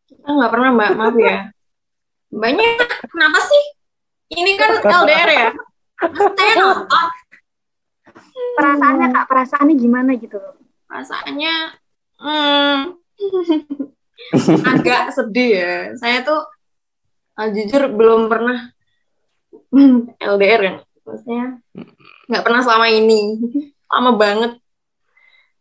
Kita 0.05 0.27
nggak 0.27 0.51
pernah 0.53 0.71
mbak. 0.75 0.91
Maaf 0.99 1.17
ya. 1.17 1.49
Banyak. 2.31 2.71
Kenapa 3.09 3.39
sih? 3.41 3.65
Ini 4.31 4.53
kan 4.59 4.79
LDR 4.85 5.31
ya? 5.31 5.49
Saya 6.37 6.55
nonton. 6.59 7.07
Perasaannya 8.59 9.07
kak 9.15 9.27
perasaannya 9.31 9.75
gimana 9.79 10.11
gitu? 10.19 10.39
Perasaannya 10.91 11.55
hmm, 12.19 13.00
agak 14.75 15.03
sedih 15.15 15.51
ya. 15.57 15.75
Saya 15.97 16.23
tuh 16.23 16.41
uh, 17.37 17.49
jujur 17.53 17.91
belum 17.93 18.29
pernah 18.29 18.71
LDR 20.33 20.61
kan. 20.61 20.77
Maksudnya 21.07 21.45
nggak 22.31 22.45
pernah 22.45 22.61
selama 22.63 22.87
ini. 22.93 23.21
Lama 23.93 24.13
banget. 24.15 24.53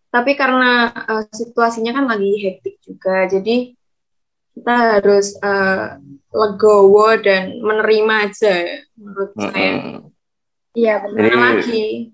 Tapi 0.10 0.32
karena 0.34 0.89
uh, 0.89 1.24
situasinya 1.30 1.94
kan 1.94 2.06
lagi 2.10 2.34
hektik 2.42 2.82
juga 2.82 3.30
jadi 3.30 3.78
kita 4.58 4.75
harus 5.00 5.38
uh, 5.39 6.01
legowo 6.34 7.16
dan 7.22 7.62
menerima 7.62 8.13
aja 8.28 8.56
menurut 8.98 9.32
mm 9.34 9.39
-hmm. 9.39 9.51
saya. 9.54 9.74
Iya 10.78 10.94
benar 11.01 11.34
lagi. 11.34 12.13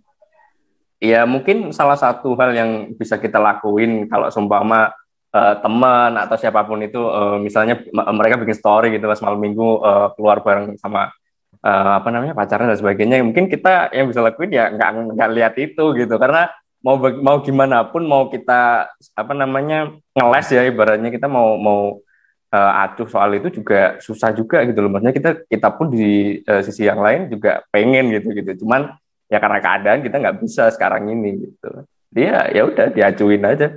ya 0.95 1.27
mungkin 1.27 1.75
salah 1.75 1.99
satu 1.99 2.33
hal 2.39 2.55
yang 2.55 2.71
bisa 2.95 3.19
kita 3.19 3.35
lakuin 3.37 4.07
kalau 4.07 4.31
seumpama 4.31 4.95
uh, 5.35 5.55
teman 5.59 6.15
atau 6.15 6.35
siapa 6.39 6.63
pun 6.63 6.79
itu 6.79 7.03
uh, 7.03 7.35
misalnya 7.35 7.83
mereka 7.91 8.39
bikin 8.39 8.55
story 8.55 8.95
gitu 8.95 9.11
pas 9.11 9.19
malam 9.19 9.43
minggu 9.43 9.83
uh, 9.83 10.07
keluar 10.15 10.39
bareng 10.39 10.79
sama 10.79 11.11
uh, 11.59 11.91
apa 11.99 12.09
namanya 12.13 12.31
pacaran 12.37 12.71
dan 12.71 12.79
sebagainya 12.79 13.19
mungkin 13.19 13.51
kita 13.51 13.91
yang 13.91 14.07
bisa 14.07 14.23
lakuin 14.23 14.55
ya 14.55 14.71
nggak 14.71 14.89
nggak 15.17 15.29
lihat 15.35 15.53
itu 15.59 15.83
gitu. 15.99 16.15
Karena 16.15 16.47
mau 16.85 16.95
mau 17.01 17.41
gimana 17.41 17.83
pun 17.89 18.05
mau 18.05 18.29
kita 18.29 18.93
apa 19.17 19.33
namanya 19.33 19.91
ngeles 20.13 20.47
ya 20.53 20.61
ibaratnya 20.69 21.09
kita 21.09 21.25
mau 21.25 21.57
mau 21.57 21.99
uh, 22.53 22.71
acuh 22.85 23.09
soal 23.09 23.33
itu 23.35 23.49
juga 23.49 23.97
susah 23.99 24.31
juga 24.31 24.63
gitu 24.63 24.79
loh. 24.85 24.93
Maksudnya 24.93 25.15
kita 25.15 25.29
kita 25.49 25.69
pun 25.75 25.91
di 25.91 26.39
uh, 26.45 26.61
sisi 26.61 26.87
yang 26.87 27.01
lain 27.01 27.27
juga 27.27 27.65
pengen 27.73 28.13
gitu 28.13 28.31
gitu. 28.31 28.63
Cuman 28.63 28.93
ya 29.25 29.41
karena 29.41 29.59
keadaan 29.59 29.99
kita 30.05 30.15
nggak 30.21 30.37
bisa 30.39 30.69
sekarang 30.71 31.09
ini 31.09 31.49
gitu. 31.49 31.69
Dia 32.15 32.47
ya 32.53 32.63
udah 32.63 32.93
diacuin 32.95 33.43
aja 33.43 33.75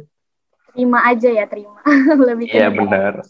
terima 0.73 0.99
aja 1.09 1.29
ya 1.33 1.45
terima 1.49 1.81
lebih 2.29 2.47
iya 2.53 2.69
benar 2.69 3.25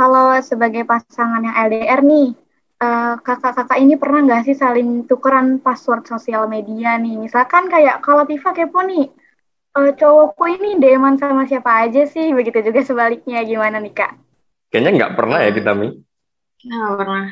kalau 0.00 0.32
sebagai 0.40 0.88
pasangan 0.88 1.44
yang 1.44 1.56
LDR 1.68 2.00
nih, 2.00 2.32
kakak 2.80 2.88
eh, 2.88 3.14
kakak-kakak 3.20 3.78
ini 3.84 3.94
pernah 4.00 4.20
nggak 4.24 4.42
sih 4.48 4.56
saling 4.56 5.04
tukeran 5.04 5.60
password 5.60 6.08
sosial 6.08 6.48
media 6.48 6.96
nih? 6.96 7.20
Misalkan 7.20 7.68
kayak 7.68 8.00
kalau 8.00 8.24
Tifa 8.24 8.56
kepo 8.56 8.80
nih, 8.80 9.12
uh, 9.76 9.92
cowokku 9.92 10.56
ini 10.56 10.80
deman 10.80 11.20
sama 11.20 11.44
siapa 11.44 11.84
aja 11.84 12.08
sih? 12.08 12.32
Begitu 12.32 12.72
juga 12.72 12.80
sebaliknya, 12.80 13.44
gimana 13.44 13.76
nih 13.76 13.92
kak? 13.92 14.16
Kayaknya 14.72 14.90
nggak 14.96 15.14
pernah 15.20 15.38
ya 15.44 15.50
kita 15.52 15.70
Mi. 15.76 15.88
Nggak 16.64 16.92
pernah. 16.96 17.26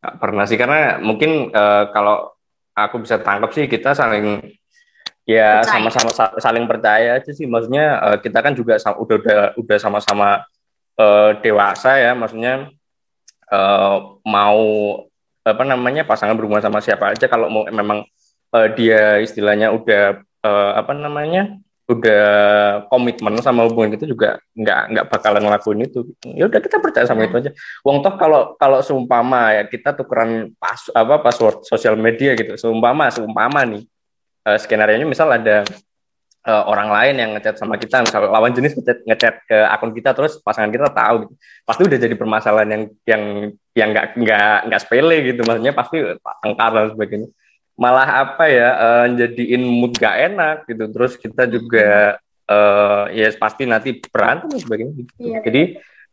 Nggak 0.00 0.16
pernah 0.22 0.44
sih, 0.46 0.58
karena 0.62 0.80
mungkin 1.02 1.50
uh, 1.50 1.84
kalau 1.90 2.38
aku 2.78 3.02
bisa 3.02 3.18
tangkap 3.18 3.50
sih 3.50 3.66
kita 3.66 3.98
saling 3.98 4.46
ya 5.28 5.62
sama-sama 5.64 6.10
saling 6.40 6.64
percaya 6.68 7.18
aja 7.20 7.30
sih. 7.30 7.46
Maksudnya 7.46 8.00
uh, 8.00 8.16
kita 8.20 8.40
kan 8.40 8.52
juga 8.56 8.76
udah 8.80 9.16
udah 9.20 9.40
udah 9.56 9.78
sama-sama 9.80 10.44
uh, 11.00 11.30
dewasa 11.40 11.96
ya, 12.00 12.12
maksudnya 12.16 12.68
uh, 13.52 14.20
mau 14.24 14.60
apa 15.40 15.64
namanya 15.64 16.04
pasangan 16.04 16.36
berhubungan 16.36 16.64
sama 16.64 16.84
siapa 16.84 17.12
aja. 17.12 17.26
Kalau 17.28 17.48
mau 17.48 17.62
memang 17.68 18.04
uh, 18.54 18.68
dia 18.74 19.18
istilahnya 19.20 19.72
udah 19.72 20.20
uh, 20.44 20.72
apa 20.76 20.92
namanya 20.96 21.56
udah 21.90 22.86
komitmen 22.86 23.34
sama 23.42 23.66
hubungan 23.66 23.98
itu 23.98 24.14
juga 24.14 24.38
nggak 24.54 24.80
nggak 24.94 25.06
bakalan 25.10 25.42
ngelakuin 25.42 25.90
itu. 25.90 26.06
Ya 26.22 26.46
udah 26.46 26.62
kita 26.62 26.78
percaya 26.78 27.02
sama 27.02 27.26
itu 27.26 27.34
aja. 27.34 27.50
Wong 27.82 27.98
toh 28.06 28.14
kalau 28.14 28.54
kalau 28.54 28.78
seumpama 28.78 29.58
ya 29.58 29.66
kita 29.66 29.98
tukeran 29.98 30.54
pas 30.54 30.78
apa 30.94 31.18
password 31.18 31.66
sosial 31.66 31.98
media 31.98 32.38
gitu. 32.38 32.54
Seumpama 32.54 33.10
seumpama 33.10 33.66
nih 33.66 33.90
uh, 34.46 34.58
skenario 34.60 34.96
nya 34.96 35.08
misal 35.08 35.28
ada 35.32 35.64
uh, 36.46 36.64
orang 36.68 36.88
lain 36.88 37.14
yang 37.20 37.30
ngechat 37.36 37.56
sama 37.60 37.76
kita, 37.76 38.04
misal 38.04 38.28
lawan 38.28 38.52
jenis 38.56 38.76
ngechat, 38.76 38.98
ngechat 39.04 39.34
ke 39.44 39.58
akun 39.68 39.92
kita, 39.92 40.16
terus 40.16 40.40
pasangan 40.40 40.72
kita 40.72 40.88
tahu, 40.92 41.26
gitu. 41.26 41.34
pasti 41.66 41.82
udah 41.84 41.98
jadi 42.00 42.14
permasalahan 42.16 42.68
yang 42.70 42.82
yang 43.04 43.22
yang 43.76 43.88
nggak 43.92 44.06
nggak 44.16 44.58
nggak 44.70 44.80
sepele 44.80 45.16
gitu, 45.32 45.40
maksudnya 45.44 45.74
pasti 45.76 45.96
tengkar 46.44 46.70
dan 46.72 46.92
sebagainya. 46.92 47.28
Malah 47.80 48.08
apa 48.28 48.44
ya, 48.52 48.68
uh, 48.76 49.06
jadiin 49.16 49.64
mood 49.64 49.96
gak 49.96 50.12
enak 50.12 50.68
gitu, 50.68 50.84
terus 50.92 51.16
kita 51.16 51.48
juga 51.48 52.20
uh, 52.44 53.08
ya 53.08 53.32
pasti 53.40 53.64
nanti 53.64 53.96
berantem 54.04 54.52
dan 54.52 54.60
sebagainya. 54.60 54.92
Gitu. 55.00 55.12
Iya. 55.16 55.40
Jadi 55.40 55.62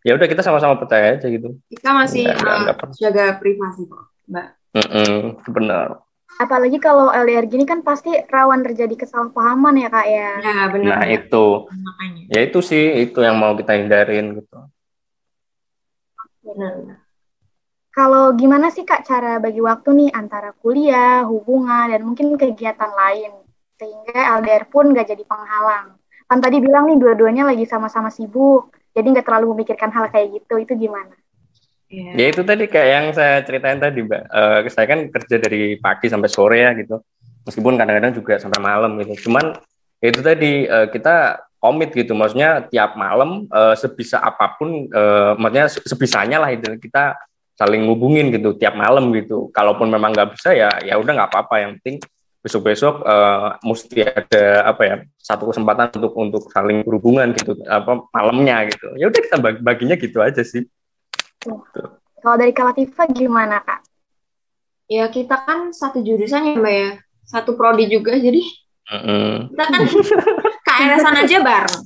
ya 0.07 0.15
udah 0.15 0.27
kita 0.31 0.41
sama-sama 0.47 0.79
percaya 0.79 1.19
aja 1.19 1.27
gitu. 1.27 1.59
Kita 1.67 1.91
masih 1.91 2.31
uh, 2.31 2.71
jaga 2.95 3.35
privasi 3.35 3.83
kok, 3.83 4.15
Mbak. 4.31 4.47
Mm 4.77 4.87
-mm, 4.87 5.19
benar 5.51 6.06
apalagi 6.35 6.77
kalau 6.83 7.07
LDR 7.09 7.47
gini 7.47 7.63
kan 7.63 7.79
pasti 7.81 8.11
rawan 8.27 8.61
terjadi 8.67 9.07
kesalahpahaman 9.07 9.79
ya 9.79 9.89
kak 9.89 10.07
ya. 10.07 10.31
Ya 10.43 10.59
benar. 10.67 10.99
Nah 10.99 11.03
itu, 11.07 11.45
Makanya. 11.71 12.23
ya 12.27 12.39
itu 12.43 12.59
sih 12.59 12.83
itu 13.07 13.19
yang 13.23 13.39
mau 13.39 13.55
kita 13.55 13.79
hindarin 13.79 14.35
gitu. 14.43 14.59
Benar. 16.43 17.03
Kalau 17.95 18.35
gimana 18.37 18.69
sih 18.69 18.85
kak 18.85 19.09
cara 19.09 19.41
bagi 19.41 19.57
waktu 19.57 19.89
nih 19.89 20.09
antara 20.13 20.53
kuliah, 20.53 21.25
hubungan, 21.25 21.89
dan 21.89 22.05
mungkin 22.05 22.37
kegiatan 22.37 22.93
lain 22.93 23.33
sehingga 23.77 24.37
LDR 24.37 24.69
pun 24.69 24.93
gak 24.93 25.09
jadi 25.09 25.25
penghalang. 25.25 25.97
Kan 26.27 26.43
tadi 26.43 26.61
bilang 26.61 26.91
nih 26.91 26.99
dua-duanya 27.01 27.47
lagi 27.47 27.65
sama-sama 27.65 28.11
sibuk, 28.11 28.69
jadi 28.91 29.05
nggak 29.15 29.25
terlalu 29.25 29.55
memikirkan 29.55 29.89
hal 29.95 30.11
kayak 30.11 30.43
gitu. 30.43 30.59
Itu 30.59 30.73
gimana? 30.75 31.15
Yeah. 31.87 32.19
Ya 32.19 32.25
itu 32.35 32.43
tadi 32.43 32.67
kayak 32.67 32.89
yang 32.91 33.07
saya 33.15 33.39
ceritain 33.47 33.79
tadi, 33.79 34.03
Mbak. 34.03 34.23
Uh, 34.27 34.59
saya 34.67 34.85
kan 34.91 34.99
kerja 35.07 35.35
dari 35.39 35.79
pagi 35.79 36.11
sampai 36.11 36.27
sore 36.27 36.59
ya 36.59 36.75
gitu. 36.75 36.99
Meskipun 37.47 37.79
kadang-kadang 37.79 38.11
juga 38.11 38.35
sampai 38.43 38.59
malam 38.59 38.99
gitu. 38.99 39.27
Cuman 39.27 39.55
itu 40.03 40.19
tadi 40.19 40.67
uh, 40.67 40.91
kita 40.91 41.47
komit 41.63 41.95
gitu. 41.95 42.11
Maksudnya 42.11 42.67
tiap 42.67 42.99
malam 42.99 43.47
uh, 43.47 43.71
sebisa 43.71 44.19
apa 44.19 44.59
pun, 44.59 44.91
uh, 44.91 45.39
maksudnya 45.39 45.71
sebisanya 45.71 46.37
lah 46.43 46.51
itu 46.51 46.75
kita 46.75 47.15
saling 47.57 47.87
ngubungin 47.87 48.35
gitu 48.35 48.51
tiap 48.59 48.75
malam 48.75 49.15
gitu. 49.15 49.47
Kalaupun 49.55 49.87
memang 49.87 50.11
nggak 50.11 50.35
bisa 50.35 50.51
ya 50.51 50.69
ya 50.83 50.99
udah 50.99 51.23
nggak 51.23 51.31
apa-apa. 51.31 51.55
Yang 51.63 51.71
penting 51.79 51.95
besok-besok 52.43 53.01
uh, 53.07 53.57
mesti 53.63 54.07
ada 54.07 54.69
apa 54.69 54.81
ya 54.83 54.95
satu 55.19 55.49
kesempatan 55.49 55.89
untuk 55.99 56.13
untuk 56.15 56.43
saling 56.51 56.83
berhubungan 56.83 57.31
gitu 57.31 57.57
apa 57.63 58.05
malamnya 58.11 58.67
gitu. 58.67 58.91
Ya 58.99 59.07
udah 59.07 59.19
kita 59.23 59.37
bag 59.39 59.55
baginya 59.63 59.95
gitu 59.95 60.19
aja 60.19 60.43
sih. 60.43 60.67
Kalau 62.17 62.35
dari 62.35 62.53
Kalatifa 62.53 63.07
gimana 63.09 63.61
kak? 63.63 63.85
Ya 64.87 65.07
kita 65.11 65.43
kan 65.43 65.71
satu 65.75 65.99
jurusan 65.99 66.47
ya 66.47 66.53
mbak 66.55 66.73
ya, 66.73 66.89
satu 67.27 67.59
prodi 67.59 67.91
juga 67.91 68.15
jadi 68.15 68.39
mm-hmm. 68.87 69.51
kita 69.51 69.63
kan 69.67 69.81
KRS-an 70.63 71.15
aja 71.27 71.37
bareng. 71.43 71.83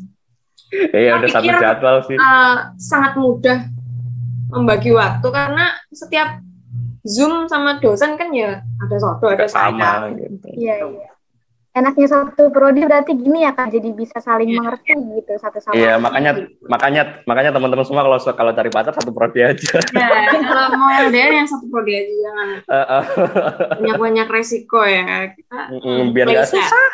Iya 0.71 1.11
udah 1.17 1.29
satu 1.29 1.49
jadwal 1.49 1.97
sih. 2.05 2.17
Uh, 2.17 2.55
sangat 2.77 3.17
mudah 3.17 3.67
membagi 4.53 4.93
waktu 4.93 5.27
karena 5.33 5.73
setiap 5.89 6.39
Zoom 7.01 7.49
sama 7.49 7.81
dosen 7.81 8.13
kan 8.21 8.29
ya 8.29 8.61
ada 8.61 8.95
soto, 9.01 9.25
ada 9.33 9.49
sama 9.49 10.13
gitu. 10.13 10.45
Iya, 10.53 10.85
iya 10.85 11.11
enaknya 11.71 12.07
satu 12.11 12.51
prodi 12.51 12.83
berarti 12.83 13.15
gini 13.15 13.47
ya 13.47 13.55
kak 13.55 13.71
jadi 13.71 13.95
bisa 13.95 14.19
saling 14.19 14.51
yeah. 14.51 14.59
mengerti 14.59 14.91
gitu 14.91 15.33
satu 15.39 15.63
sama 15.63 15.73
Iya 15.79 15.85
yeah, 15.87 15.95
makanya 15.95 16.31
makanya 16.67 17.01
makanya 17.23 17.51
teman-teman 17.55 17.85
semua 17.87 18.03
kalau 18.03 18.19
kalau 18.19 18.51
cari 18.51 18.69
pacar 18.69 18.91
satu 18.91 19.11
prodi 19.15 19.39
aja. 19.39 19.79
Ya 19.95 20.35
kalau 20.43 20.67
mau 20.75 20.91
LDR 21.07 21.31
yang 21.31 21.47
satu 21.47 21.65
prodi 21.71 21.93
aja 21.95 22.13
jangan 22.27 22.47
banyak 23.79 23.97
banyak 23.97 24.27
resiko 24.27 24.83
ya 24.83 25.31
kita. 25.31 25.61
Mm, 25.79 26.11
biar 26.11 26.27
nggak 26.27 26.49
susah, 26.51 26.87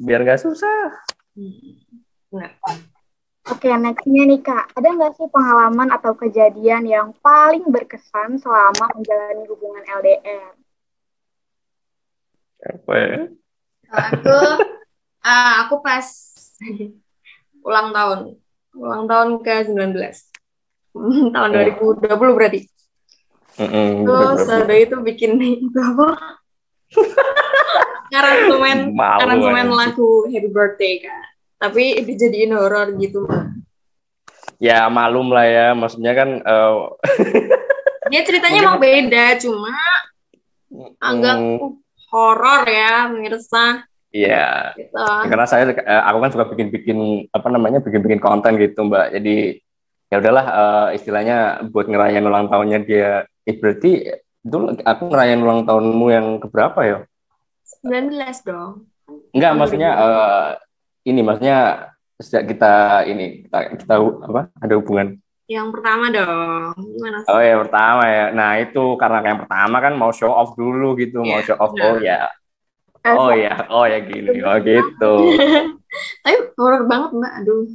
biar 0.00 0.20
nggak 0.24 0.40
susah. 0.40 0.80
Nah. 2.32 2.52
Oke, 3.44 3.68
okay, 3.68 3.76
nextnya 3.76 4.24
nih 4.24 4.40
kak, 4.40 4.72
ada 4.72 4.88
nggak 4.88 5.20
sih 5.20 5.28
pengalaman 5.28 5.92
atau 5.92 6.16
kejadian 6.16 6.88
yang 6.88 7.12
paling 7.20 7.68
berkesan 7.68 8.40
selama 8.40 8.88
menjalani 8.96 9.44
hubungan 9.44 9.84
LDR? 9.84 10.56
Apa 12.64 12.92
ya? 12.96 13.20
Aku 13.88 14.36
ah, 15.20 15.66
aku 15.66 15.74
pas 15.80 16.06
ulang 17.68 17.90
tahun. 17.90 18.18
Ulang 18.74 19.04
tahun 19.06 19.28
ke 19.40 19.70
19 19.70 19.94
tahun 21.34 21.48
2020 21.50 22.10
berarti. 22.10 22.60
Mm-mm, 23.54 24.02
terus 24.02 24.42
bener-bener. 24.50 24.66
ada 24.66 24.74
itu 24.76 24.96
bikin 24.98 25.32
itu 25.66 25.78
apa? 25.78 26.06
Aransemen 28.10 28.94
aransemen 28.94 29.66
aja. 29.66 29.74
lagu 29.74 30.26
Happy 30.30 30.50
Birthday 30.50 31.02
kan 31.02 31.22
tapi 31.54 31.96
dijadiin 32.02 32.52
horor 32.52 32.92
gitu 32.94 33.24
Ya 34.62 34.86
malum 34.86 35.34
lah 35.34 35.46
ya, 35.50 35.66
maksudnya 35.74 36.14
kan 36.14 36.38
eh, 36.38 36.74
dia 38.06 38.22
ceritanya 38.22 38.60
Mungkin- 38.62 38.70
emang 38.70 38.78
beda 38.78 39.24
cuma 39.40 39.72
agak 41.00 41.36
mm, 41.38 41.58
uh, 41.58 41.70
horor 42.14 42.62
ya 42.70 43.10
pemirsa 43.10 43.82
Iya, 44.14 44.78
gitu 44.78 44.94
karena 45.26 45.42
saya 45.42 45.74
eh, 45.74 46.02
aku 46.06 46.18
kan 46.22 46.30
suka 46.30 46.46
bikin-bikin 46.54 47.26
apa 47.34 47.50
namanya 47.50 47.82
bikin-bikin 47.82 48.22
konten 48.22 48.54
gitu 48.62 48.86
mbak. 48.86 49.10
Jadi 49.10 49.58
ya 50.06 50.22
udahlah 50.22 50.46
eh, 50.46 50.88
istilahnya 51.02 51.66
buat 51.74 51.90
ngerayain 51.90 52.22
ulang 52.22 52.46
tahunnya 52.46 52.86
dia. 52.86 53.26
Eh, 53.42 53.58
berarti 53.58 54.06
itu 54.46 54.56
aku 54.86 55.02
ngerayain 55.10 55.42
ulang 55.42 55.66
tahunmu 55.66 56.06
yang 56.14 56.26
keberapa 56.38 56.80
ya? 56.86 56.98
19 57.82 58.46
dong 58.46 58.86
Enggak, 59.34 59.52
maksudnya 59.58 59.90
eh, 59.98 60.48
ini 61.10 61.20
maksudnya 61.26 61.90
sejak 62.22 62.54
kita 62.54 63.02
ini 63.10 63.50
kita, 63.50 63.58
kita 63.82 63.94
apa 63.98 64.40
ada 64.62 64.74
hubungan. 64.78 65.18
Yang 65.44 65.68
pertama 65.68 66.08
dong 66.08 66.72
gimana 66.96 67.20
sih 67.20 67.28
Oh 67.28 67.40
ya 67.40 67.54
pertama 67.60 68.02
ya. 68.08 68.24
Nah 68.32 68.50
itu 68.56 68.84
karena 68.96 69.18
yang 69.20 69.40
pertama 69.44 69.76
kan 69.84 69.92
mau 69.92 70.10
show 70.10 70.32
off 70.32 70.56
dulu 70.56 70.96
gitu, 70.96 71.20
mau 71.20 71.40
Iya, 71.40 71.52
show 71.52 71.56
off. 71.60 71.72
benar. 71.76 71.84
Oh 71.84 71.96
ya, 72.00 72.18
oh 73.04 73.32
ya, 73.36 73.54
oh 73.68 73.84
ya 73.84 73.98
gini, 74.00 74.40
oh 74.40 74.56
gitu. 74.64 75.12
Tapi 76.24 76.36
horor 76.56 76.88
banget 76.88 77.10
mbak, 77.12 77.32
aduh. 77.44 77.68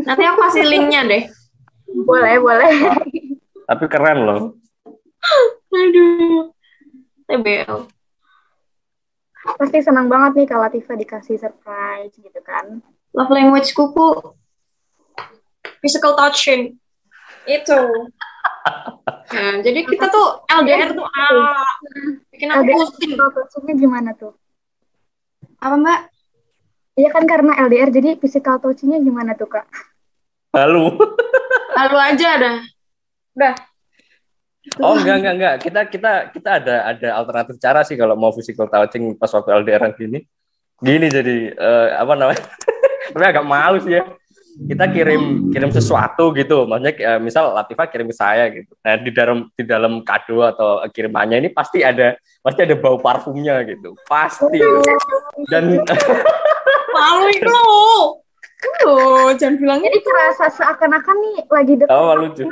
Nanti 0.00 0.22
aku 0.24 0.38
kasih 0.40 0.64
linknya 0.64 1.04
deh. 1.04 1.22
Boleh, 2.08 2.40
boleh. 2.40 2.72
Tapi 3.68 3.84
keren 3.92 4.24
loh. 4.24 4.40
Aduh. 5.74 6.48
TBL. 7.28 7.76
Pasti 9.60 9.78
senang 9.84 10.08
banget 10.08 10.32
nih 10.40 10.46
kalau 10.48 10.64
Latifa 10.64 10.96
dikasih 10.96 11.36
surprise 11.36 12.16
gitu 12.16 12.40
kan. 12.40 12.80
Love 13.12 13.32
language 13.32 13.72
kuku. 13.76 14.37
Physical 15.80 16.12
touching. 16.18 16.76
Itu. 17.48 17.78
Nah, 19.28 19.60
jadi 19.60 19.84
kita 19.84 20.08
tuh 20.08 20.40
LDR 20.48 20.96
tuh 20.96 21.04
ah, 21.04 21.64
bikin 22.32 22.48
aku 22.48 22.64
pusing. 22.64 23.12
Touching-nya 23.16 23.74
gimana 23.76 24.10
tuh? 24.16 24.32
Apa 25.60 25.76
mbak? 25.76 26.00
Iya 26.98 27.08
kan 27.12 27.24
karena 27.28 27.52
LDR 27.68 27.92
jadi 27.92 28.16
physical 28.16 28.56
touching-nya 28.58 29.04
gimana 29.04 29.36
tuh 29.36 29.48
kak? 29.48 29.68
Lalu. 30.56 30.96
Lalu 31.76 31.96
aja 31.96 32.30
dah. 32.40 32.56
Udah. 33.36 33.54
Oh 34.82 34.96
enggak 34.96 35.16
enggak 35.22 35.34
enggak. 35.38 35.54
Kita 35.62 35.80
kita 35.88 36.12
kita 36.32 36.50
ada 36.60 36.76
ada 36.90 37.08
alternatif 37.20 37.56
cara 37.60 37.80
sih 37.84 37.96
kalau 37.96 38.16
mau 38.16 38.32
physical 38.32 38.68
touching 38.68 39.16
pas 39.16 39.30
waktu 39.32 39.50
LDR 39.64 39.92
gini. 39.96 40.24
Gini 40.80 41.06
jadi 41.08 41.52
eh, 41.52 41.88
apa 41.96 42.12
namanya? 42.16 42.42
Tapi 43.12 43.24
agak 43.24 43.46
malu 43.46 43.78
sih 43.80 43.96
ya. 43.96 44.04
Kita 44.58 44.90
kirim 44.90 45.54
kirim 45.54 45.70
sesuatu 45.70 46.34
gitu. 46.34 46.66
Maksudnya 46.66 46.94
eh, 46.98 47.20
misal 47.22 47.54
Latifa 47.54 47.86
kirim 47.86 48.10
ke 48.10 48.16
saya 48.16 48.50
gitu. 48.50 48.74
Nah, 48.82 48.98
di 48.98 49.10
dalam 49.14 49.38
di 49.54 49.62
dalam 49.62 50.02
kado 50.02 50.42
atau 50.42 50.82
kirimannya 50.90 51.38
ini 51.38 51.48
pasti 51.54 51.86
ada 51.86 52.18
pasti 52.42 52.66
ada 52.66 52.74
bau 52.74 52.98
parfumnya 52.98 53.62
gitu. 53.62 53.94
Pasti. 54.10 54.58
Dan 55.46 55.78
Malu 56.94 57.30
itu 57.30 57.46
loh. 57.46 58.24
Loh, 58.82 59.30
jangan 59.38 59.54
bilang 59.62 59.78
Jadi 59.86 59.98
kerasa 60.02 60.50
seakan-akan 60.50 61.16
nih 61.22 61.34
lagi 61.46 61.72
dekat. 61.78 61.94
oh 61.94 62.12
lucu. 62.18 62.42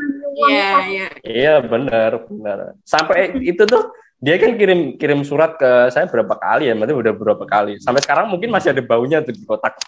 Iya, 0.47 0.71
iya. 0.87 1.07
Iya 1.27 1.55
benar 1.67 2.23
benar. 2.31 2.79
Sampai 2.87 3.35
itu 3.43 3.67
tuh 3.67 3.91
dia 4.23 4.39
kan 4.39 4.55
kirim 4.55 4.95
kirim 5.03 5.27
surat 5.27 5.59
ke 5.59 5.91
saya 5.91 6.07
berapa 6.07 6.39
kali 6.39 6.71
ya, 6.71 6.79
berarti 6.79 6.95
udah 6.95 7.13
berapa 7.13 7.45
kali. 7.45 7.83
Sampai 7.83 8.01
sekarang 8.07 8.31
mungkin 8.31 8.55
masih 8.55 8.71
ada 8.71 8.83
baunya 8.87 9.19
tuh 9.19 9.35
di 9.35 9.43
kotak. 9.43 9.75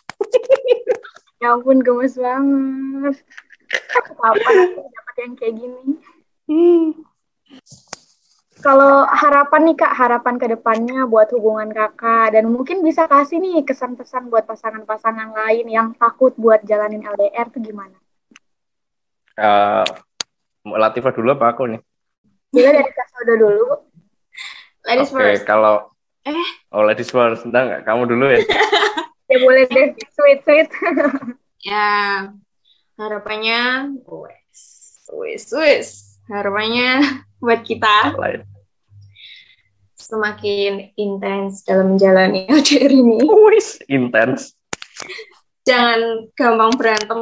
Ya 1.38 1.54
ampun 1.54 1.78
gemes 1.86 2.18
banget. 2.18 3.16
Kapan 3.94 4.56
aku 4.58 4.80
dapat 4.90 5.14
yang 5.22 5.32
kayak 5.38 5.54
gini? 5.54 5.82
Kalau 8.58 9.06
harapan 9.06 9.70
nih 9.70 9.76
kak, 9.78 9.94
harapan 9.94 10.34
ke 10.34 10.46
depannya 10.50 11.06
buat 11.06 11.30
hubungan 11.30 11.70
kakak 11.70 12.34
dan 12.34 12.50
mungkin 12.50 12.82
bisa 12.82 13.06
kasih 13.06 13.38
nih 13.38 13.62
kesan-pesan 13.62 14.34
buat 14.34 14.50
pasangan-pasangan 14.50 15.30
lain 15.30 15.66
yang 15.70 15.88
takut 15.94 16.34
buat 16.34 16.66
jalanin 16.66 17.06
LDR 17.06 17.46
tuh 17.54 17.62
gimana? 17.62 17.94
Eh, 19.38 19.86
Latifah 20.66 21.14
dulu 21.14 21.38
apa 21.38 21.54
aku 21.54 21.70
nih? 21.70 21.80
Juga 22.50 22.70
dari 22.74 22.90
Kak 22.90 23.06
Sodo 23.14 23.34
dulu. 23.38 23.66
Ladies 24.90 25.10
Oke, 25.14 25.22
first. 25.22 25.46
kalau 25.46 25.86
Eh. 26.28 26.50
Oh, 26.74 26.84
ladies 26.84 27.08
first. 27.08 27.46
Entar 27.48 27.64
nggak? 27.64 27.82
Kamu 27.88 28.04
dulu 28.04 28.26
ya. 28.28 28.42
Ya 29.28 29.36
boleh 29.44 29.64
deh, 29.68 29.92
sweet 30.16 30.40
sweet. 30.44 30.68
Ya, 31.58 32.30
harapannya, 32.94 33.90
wes, 34.06 34.62
wes, 35.10 35.44
wes. 35.50 35.88
Harapannya 36.30 37.18
buat 37.42 37.66
kita 37.66 38.14
semakin 39.98 40.94
intens 40.94 41.66
dalam 41.66 41.98
menjalani 41.98 42.46
LDR 42.62 42.94
ini. 42.94 43.18
Wis, 43.50 43.82
intens. 43.90 44.54
Jangan 45.66 46.30
gampang 46.32 46.72
berantem. 46.78 47.20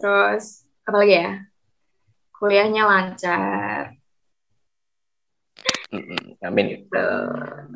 Terus, 0.00 0.64
apa 0.88 0.96
lagi 1.04 1.14
ya? 1.20 1.32
Kuliahnya 2.32 2.82
lancar. 2.88 3.94
Mm-mm, 5.92 6.40
Amin. 6.42 6.66
Gitu. 6.80 7.08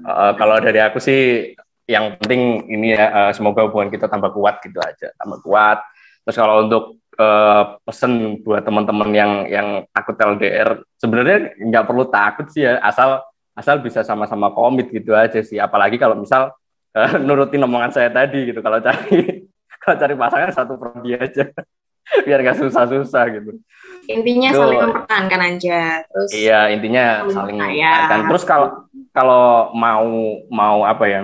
Eh, 0.03 0.33
kalau 0.41 0.57
dari 0.65 0.81
aku 0.81 0.97
sih 0.97 1.53
yang 1.93 2.17
penting 2.17 2.65
ini 2.73 2.97
ya 2.97 3.05
eh, 3.13 3.33
semoga 3.37 3.69
hubungan 3.69 3.93
kita 3.93 4.09
tambah 4.09 4.33
kuat 4.33 4.65
gitu 4.65 4.81
aja, 4.81 5.13
tambah 5.21 5.45
kuat. 5.45 5.85
Terus 6.25 6.37
kalau 6.41 6.65
untuk 6.65 6.85
eh, 7.21 7.63
pesen 7.85 8.41
buat 8.41 8.65
teman-teman 8.65 9.11
yang 9.13 9.33
yang 9.53 9.69
takut 9.93 10.17
LDR, 10.17 10.81
sebenarnya 10.97 11.53
nggak 11.61 11.85
perlu 11.85 12.09
takut 12.09 12.49
sih 12.49 12.65
ya, 12.65 12.81
asal 12.81 13.21
asal 13.53 13.85
bisa 13.85 14.01
sama-sama 14.01 14.49
komit 14.57 14.89
gitu 14.89 15.13
aja 15.13 15.45
sih. 15.45 15.61
Apalagi 15.61 16.01
kalau 16.01 16.17
misal 16.17 16.57
eh, 16.97 17.21
nurutin 17.27 17.61
omongan 17.61 17.93
saya 17.93 18.09
tadi 18.09 18.49
gitu, 18.49 18.65
kalau 18.65 18.81
cari 18.81 19.45
kalau 19.83 19.97
cari 20.01 20.15
pasangan 20.17 20.51
satu 20.57 20.81
prodi 20.81 21.13
aja, 21.13 21.53
biar 22.25 22.41
nggak 22.41 22.59
susah-susah 22.65 23.25
gitu. 23.37 23.61
Intinya 24.09 24.51
Tuh. 24.51 24.59
saling 24.67 24.81
mempertahankan 24.83 25.41
aja. 25.55 25.79
Terus, 26.11 26.31
Iya 26.35 26.61
intinya 26.75 27.05
Saling 27.31 27.61
mempertahankan. 27.61 28.21
Terus 28.33 28.45
kalau 28.49 28.69
kalau 29.13 29.71
mau 29.77 30.09
mau 30.49 30.89
apa 30.89 31.05
ya 31.07 31.23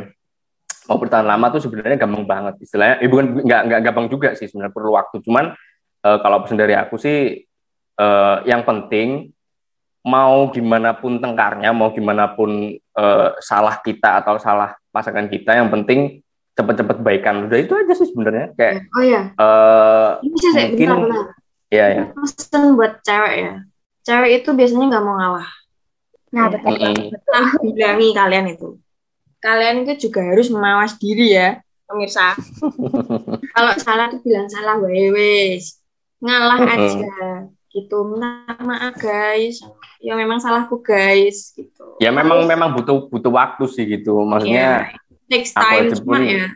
mau 0.88 0.96
bertahan 0.96 1.28
lama 1.28 1.52
tuh 1.52 1.60
sebenarnya 1.60 2.00
gampang 2.00 2.24
banget 2.24 2.54
istilahnya. 2.64 2.96
Eh, 2.98 3.08
bukan 3.12 3.44
nggak 3.44 3.60
nggak 3.68 3.80
gampang 3.84 4.06
juga 4.08 4.32
sih 4.32 4.48
sebenarnya 4.48 4.72
perlu 4.72 4.96
waktu. 4.96 5.20
Cuman 5.20 5.52
eh, 6.02 6.18
kalau 6.24 6.40
pesan 6.42 6.56
dari 6.56 6.72
aku 6.72 6.96
sih 6.96 7.44
eh, 7.94 8.36
yang 8.48 8.64
penting 8.64 9.28
mau 10.02 10.48
gimana 10.48 10.96
pun 10.96 11.20
tengkarnya, 11.20 11.68
mau 11.76 11.92
gimana 11.92 12.32
pun 12.32 12.72
eh, 12.74 13.28
salah 13.44 13.76
kita 13.84 14.24
atau 14.24 14.40
salah 14.40 14.72
pasangan 14.88 15.28
kita, 15.28 15.52
yang 15.52 15.68
penting 15.68 16.24
cepet-cepet 16.56 16.98
baikan. 17.04 17.44
Udah 17.46 17.58
itu 17.60 17.76
aja 17.76 17.92
sih 17.92 18.08
sebenarnya. 18.08 18.56
Kayak 18.56 18.88
oh 18.96 19.04
ya, 19.04 19.22
eh, 19.36 20.10
ini 20.24 20.30
bisa 20.32 20.48
saya 20.56 20.66
mungkin- 20.72 20.88
bentar-bentar. 20.88 21.26
ya 21.68 21.86
ya. 21.92 22.04
Pesan 22.16 22.62
buat 22.74 22.92
cewek 23.04 23.34
ya. 23.36 23.52
Cewek 24.08 24.30
itu 24.40 24.48
biasanya 24.56 24.86
nggak 24.96 25.04
mau 25.04 25.14
ngalah. 25.20 25.48
Nah 26.32 26.44
Ya. 26.48 26.52
betul. 26.56 26.72
Mm-mm. 26.72 26.96
Nah, 27.12 27.48
bilangi 27.60 28.08
kalian 28.16 28.46
itu. 28.56 28.68
Kalian 29.38 29.86
itu 29.86 30.10
juga 30.10 30.26
harus 30.26 30.50
mawas 30.50 30.98
diri 30.98 31.34
ya, 31.34 31.62
pemirsa. 31.86 32.34
Kalau 33.54 33.72
salah 33.78 34.10
tuh 34.10 34.20
bilang 34.22 34.50
salah 34.50 34.76
wes. 34.82 35.78
Ngalah 36.18 36.58
aja 36.74 37.46
gitu. 37.70 37.96
Minta 38.02 38.58
maaf 38.58 38.98
guys. 38.98 39.62
Ya 40.02 40.18
memang 40.18 40.42
salahku 40.42 40.82
guys 40.82 41.54
gitu. 41.54 41.94
Ya 42.02 42.10
memang 42.10 42.46
memang 42.50 42.74
butuh 42.74 43.06
butuh 43.06 43.30
waktu 43.30 43.64
sih 43.70 43.84
gitu. 43.86 44.18
Maksudnya 44.26 44.90
Iya, 44.90 45.30
takes 45.30 45.52
aku 45.54 45.62
time 45.62 45.88
cuma 46.02 46.16
pun- 46.18 46.26
ya. 46.26 46.46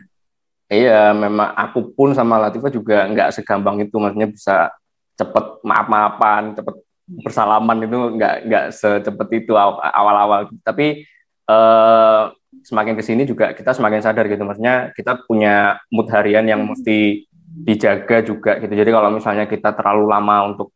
Iya, 0.73 1.01
memang 1.13 1.53
aku 1.53 1.93
pun 1.93 2.09
sama 2.17 2.41
Latifah 2.41 2.71
juga 2.73 3.05
nggak 3.05 3.29
segampang 3.35 3.77
itu, 3.83 3.93
maksudnya 4.01 4.25
bisa 4.31 4.73
cepet 5.13 5.61
maaf-maafan, 5.61 6.57
cepet 6.57 6.75
bersalaman 7.21 7.77
itu 7.85 7.97
nggak 8.17 8.35
nggak 8.49 8.65
secepat 8.73 9.27
itu 9.37 9.53
aw- 9.53 9.77
awal-awal. 9.79 10.49
Tapi 10.65 11.05
eh, 11.49 12.23
semakin 12.63 12.93
ke 12.95 13.03
sini 13.03 13.23
juga 13.27 13.51
kita 13.51 13.73
semakin 13.75 13.99
sadar 13.99 14.29
gitu, 14.29 14.43
maksudnya 14.45 14.93
kita 14.95 15.25
punya 15.25 15.81
mood 15.89 16.07
harian 16.11 16.45
yang 16.47 16.63
mesti 16.63 17.27
dijaga 17.53 18.25
juga 18.25 18.57
gitu. 18.61 18.73
Jadi 18.73 18.89
kalau 18.89 19.09
misalnya 19.13 19.45
kita 19.45 19.75
terlalu 19.75 20.09
lama 20.09 20.53
untuk 20.53 20.69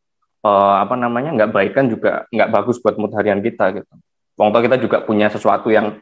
eh, 0.46 0.76
apa 0.84 0.96
namanya 0.98 1.34
nggak 1.36 1.52
baikan 1.54 1.86
juga 1.90 2.26
nggak 2.30 2.50
bagus 2.52 2.78
buat 2.82 2.96
mood 3.00 3.14
harian 3.16 3.42
kita 3.42 3.74
gitu. 3.78 3.94
Wong 4.38 4.54
toh 4.54 4.62
kita 4.62 4.78
juga 4.78 5.02
punya 5.02 5.34
sesuatu 5.34 5.74
yang 5.74 5.98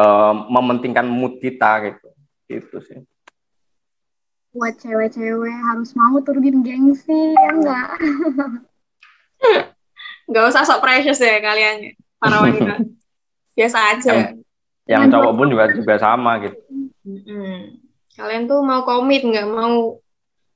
uh, 0.00 0.34
mementingkan 0.48 1.04
mood 1.04 1.36
kita 1.44 1.92
gitu. 1.92 2.08
Gitu 2.48 2.76
sih. 2.88 2.98
Buat 4.56 4.80
cewek-cewek 4.80 5.56
harus 5.60 5.92
mau 5.92 6.16
turunin 6.24 6.64
gengsi 6.64 7.36
ya 7.36 7.52
enggak 7.52 7.88
nggak 10.32 10.44
usah 10.48 10.64
sok 10.64 10.80
precious 10.80 11.20
ya 11.20 11.38
kalian 11.38 11.92
para 12.16 12.40
wanita 12.40 12.80
biasa 13.56 13.78
aja. 13.96 14.12
Yang, 14.12 14.44
yang 14.86 15.02
cowok 15.08 15.32
pun 15.32 15.46
juga 15.48 15.64
juga 15.72 15.94
sama 15.96 16.38
gitu. 16.44 16.58
Hmm. 17.06 17.78
kalian 18.16 18.48
tuh 18.48 18.60
mau 18.60 18.84
komit 18.84 19.24
nggak 19.24 19.48
mau. 19.48 19.98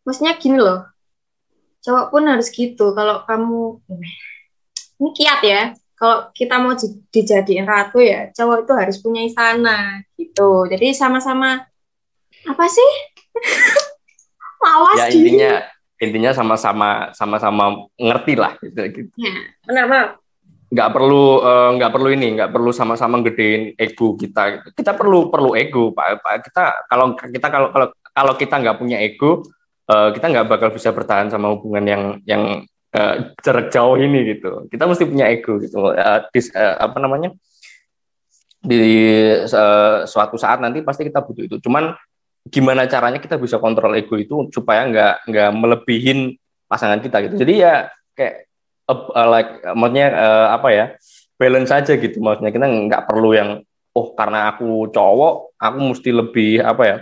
Maksudnya 0.04 0.36
gini 0.36 0.60
loh. 0.60 0.84
Cowok 1.80 2.06
pun 2.12 2.22
harus 2.28 2.52
gitu. 2.52 2.92
Kalau 2.92 3.24
kamu 3.24 3.80
ini 5.00 5.10
kiat 5.16 5.40
ya. 5.42 5.62
Kalau 5.96 6.32
kita 6.32 6.56
mau 6.56 6.72
dijadiin 7.12 7.68
ratu 7.68 8.00
ya 8.00 8.32
cowok 8.32 8.64
itu 8.64 8.72
harus 8.72 8.96
punya 9.04 9.20
istana 9.24 10.00
gitu. 10.16 10.64
Jadi 10.68 10.96
sama-sama 10.96 11.60
apa 12.48 12.64
sih? 12.68 12.90
Mawas 14.64 14.96
ya 14.96 15.06
intinya 15.12 15.52
intinya 16.00 16.32
sama-sama 16.32 17.12
sama-sama 17.12 17.84
ngerti 18.00 18.32
lah 18.32 18.56
gitu 18.64 18.80
gitu. 18.88 19.12
Ya, 19.20 19.32
benar 19.68 19.84
benar 19.88 20.19
nggak 20.70 20.88
perlu 20.94 21.42
uh, 21.42 21.70
nggak 21.74 21.90
perlu 21.90 22.08
ini 22.14 22.38
nggak 22.38 22.50
perlu 22.54 22.70
sama-sama 22.70 23.18
gedein 23.26 23.74
ego 23.74 24.14
kita 24.14 24.42
gitu. 24.54 24.68
kita 24.78 24.94
perlu 24.94 25.26
perlu 25.26 25.58
ego 25.58 25.90
pak. 25.90 26.22
Pak 26.22 26.46
kita 26.46 26.62
kalau 26.86 27.06
kita 27.18 27.46
kalau 27.50 27.68
kalau 27.74 27.86
kalau 28.14 28.32
kita 28.38 28.54
nggak 28.62 28.78
punya 28.78 29.02
ego 29.02 29.42
uh, 29.90 30.14
kita 30.14 30.30
nggak 30.30 30.46
bakal 30.46 30.70
bisa 30.70 30.94
bertahan 30.94 31.26
sama 31.26 31.50
hubungan 31.50 31.84
yang 31.84 32.02
yang 32.22 32.42
uh, 32.94 33.14
jarak 33.42 33.74
jauh 33.74 33.98
ini 33.98 34.36
gitu. 34.36 34.66
Kita 34.70 34.86
mesti 34.86 35.04
punya 35.06 35.26
ego 35.30 35.58
gitu. 35.58 35.90
Uh, 35.90 36.20
dis, 36.30 36.50
uh, 36.54 36.78
apa 36.78 36.98
namanya? 37.02 37.34
Di 38.60 38.78
uh, 39.42 40.06
suatu 40.06 40.36
saat 40.36 40.62
nanti 40.62 40.86
pasti 40.86 41.06
kita 41.06 41.24
butuh 41.24 41.44
itu. 41.46 41.56
Cuman 41.58 41.94
gimana 42.46 42.88
caranya 42.88 43.20
kita 43.20 43.36
bisa 43.36 43.60
kontrol 43.60 43.92
ego 43.98 44.16
itu 44.16 44.48
supaya 44.54 44.86
nggak 44.88 45.14
nggak 45.28 45.50
melebihin 45.54 46.38
pasangan 46.70 47.02
kita 47.02 47.26
gitu. 47.26 47.34
Jadi 47.42 47.54
ya 47.58 47.90
kayak 48.14 48.49
uh, 48.90 49.28
like 49.30 49.62
maksudnya 49.74 50.06
uh, 50.14 50.48
apa 50.56 50.68
ya 50.70 50.86
balance 51.38 51.70
saja 51.70 51.96
gitu 51.96 52.18
maksudnya 52.20 52.52
kita 52.52 52.66
nggak 52.66 53.04
perlu 53.06 53.30
yang 53.32 53.50
oh 53.96 54.12
karena 54.14 54.54
aku 54.54 54.90
cowok 54.90 55.56
aku 55.56 55.78
mesti 55.94 56.10
lebih 56.12 56.50
apa 56.62 56.82
ya 56.84 56.96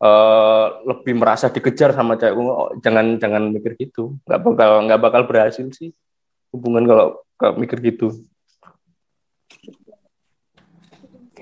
uh, 0.00 0.66
lebih 0.86 1.18
merasa 1.18 1.50
dikejar 1.50 1.92
sama 1.96 2.16
cewek 2.20 2.36
oh, 2.36 2.72
jangan 2.80 3.18
jangan 3.18 3.50
mikir 3.50 3.74
gitu 3.76 4.16
nggak 4.28 4.40
bakal 4.40 4.70
nggak 4.86 5.00
bakal 5.00 5.22
berhasil 5.26 5.66
sih 5.74 5.90
hubungan 6.54 6.84
kalau 6.86 7.06
kalau 7.40 7.54
mikir 7.58 7.80
gitu 7.80 8.12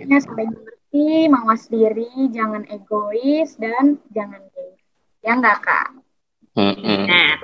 sampai 0.00 0.48
mengerti, 0.48 1.28
mawas 1.28 1.68
diri, 1.68 2.08
jangan 2.32 2.64
egois, 2.72 3.52
dan 3.60 4.00
jangan 4.16 4.40
gay. 4.56 4.72
Ya 5.20 5.36
enggak, 5.36 5.60
Kak? 5.60 5.99
Nah, 6.58 7.38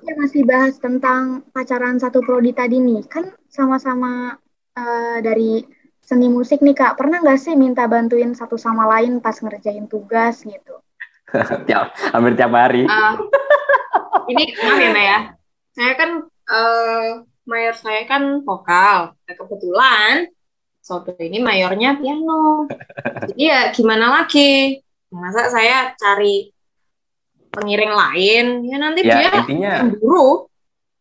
kita 0.00 0.12
masih 0.16 0.42
bahas 0.48 0.74
tentang 0.80 1.44
pacaran 1.52 2.00
satu 2.00 2.24
prodi 2.24 2.56
tadi 2.56 2.80
nih. 2.80 3.04
Kan 3.04 3.36
sama-sama 3.52 4.40
uh, 4.76 5.18
dari 5.20 5.60
seni 6.00 6.32
musik 6.32 6.64
nih, 6.64 6.72
Kak. 6.72 6.96
Pernah 6.96 7.20
nggak 7.20 7.40
sih 7.40 7.54
minta 7.54 7.84
bantuin 7.84 8.32
satu 8.32 8.56
sama 8.56 8.88
lain 8.88 9.20
pas 9.20 9.36
ngerjain 9.36 9.86
tugas 9.86 10.40
gitu? 10.42 10.80
tiap, 11.68 11.92
hampir 12.10 12.32
tiap 12.34 12.52
hari. 12.56 12.88
Uh, 12.88 13.14
ini 14.32 14.56
kemarin 14.56 14.96
ya, 14.96 15.18
saya 15.76 15.92
kan 15.94 16.10
uh, 16.48 17.22
mayor 17.44 17.76
saya 17.76 18.02
kan 18.08 18.40
vokal. 18.42 19.14
Nah, 19.14 19.34
kebetulan 19.36 20.32
Soto 20.80 21.12
ini 21.20 21.38
mayornya 21.38 22.00
piano. 22.00 22.66
Jadi 23.30 23.42
ya 23.46 23.70
gimana 23.70 24.10
lagi? 24.10 24.80
Masa 25.12 25.52
saya 25.52 25.92
cari 25.94 26.50
pengiring 27.50 27.92
lain, 27.92 28.44
ya 28.66 28.76
nanti 28.78 29.00
ya, 29.02 29.14
dia 29.18 29.30
intinya, 29.42 29.72
cemburu. 29.82 30.50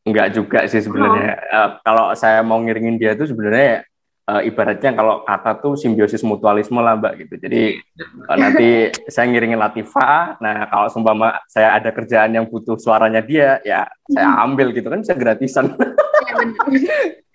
Enggak 0.06 0.28
juga 0.34 0.60
sih 0.66 0.82
sebenarnya. 0.82 1.34
Oh. 1.38 1.56
Uh, 1.56 1.70
kalau 1.86 2.06
saya 2.18 2.42
mau 2.42 2.58
ngiringin 2.58 2.98
dia 2.98 3.14
itu 3.14 3.30
sebenarnya 3.30 3.86
uh, 4.30 4.42
ibaratnya 4.46 4.92
kalau 4.94 5.22
kata 5.26 5.52
tuh 5.62 5.74
simbiosis 5.78 6.22
mutualisme 6.26 6.78
lah 6.82 6.98
mbak 6.98 7.26
gitu. 7.26 7.36
Jadi 7.42 7.78
uh, 8.26 8.38
nanti 8.38 8.90
saya 9.14 9.26
ngiringin 9.30 9.58
Latifa, 9.58 10.38
nah 10.38 10.70
kalau 10.70 10.88
seumpama 10.90 11.42
saya 11.50 11.78
ada 11.78 11.90
kerjaan 11.90 12.34
yang 12.34 12.46
butuh 12.50 12.78
suaranya 12.78 13.22
dia, 13.26 13.62
ya 13.66 13.90
saya 14.10 14.30
hmm. 14.34 14.46
ambil 14.50 14.68
gitu 14.74 14.88
kan 14.90 15.02
bisa 15.02 15.14
gratisan. 15.18 15.74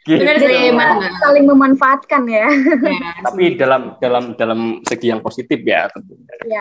Ya, 0.05 0.21
gitu. 0.21 0.21
Benar 0.21 0.37
sih, 0.37 0.69
saling 1.25 1.45
memanfaatkan 1.49 2.23
ya. 2.29 2.45
ya. 2.45 3.11
Tapi 3.25 3.57
dalam 3.57 3.97
dalam 3.97 4.25
dalam 4.37 4.61
segi 4.85 5.09
yang 5.09 5.25
positif 5.25 5.65
ya 5.65 5.89
tentunya. 5.89 6.35
Ya. 6.45 6.61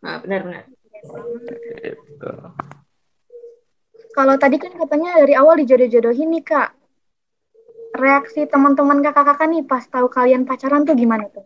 Nah, 0.00 0.16
benar 0.22 0.40
benar. 0.46 0.64
Gitu. 1.00 2.32
Kalau 4.10 4.34
tadi 4.36 4.56
kan 4.58 4.72
katanya 4.74 5.22
dari 5.22 5.34
awal 5.38 5.56
dijodoh-jodohin 5.62 6.30
nih 6.34 6.44
kak. 6.44 6.74
Reaksi 7.90 8.46
teman-teman 8.46 9.02
kakak-kakak 9.02 9.50
nih 9.50 9.62
pas 9.66 9.82
tahu 9.86 10.06
kalian 10.06 10.46
pacaran 10.46 10.86
tuh 10.86 10.94
gimana 10.94 11.26
tuh? 11.30 11.42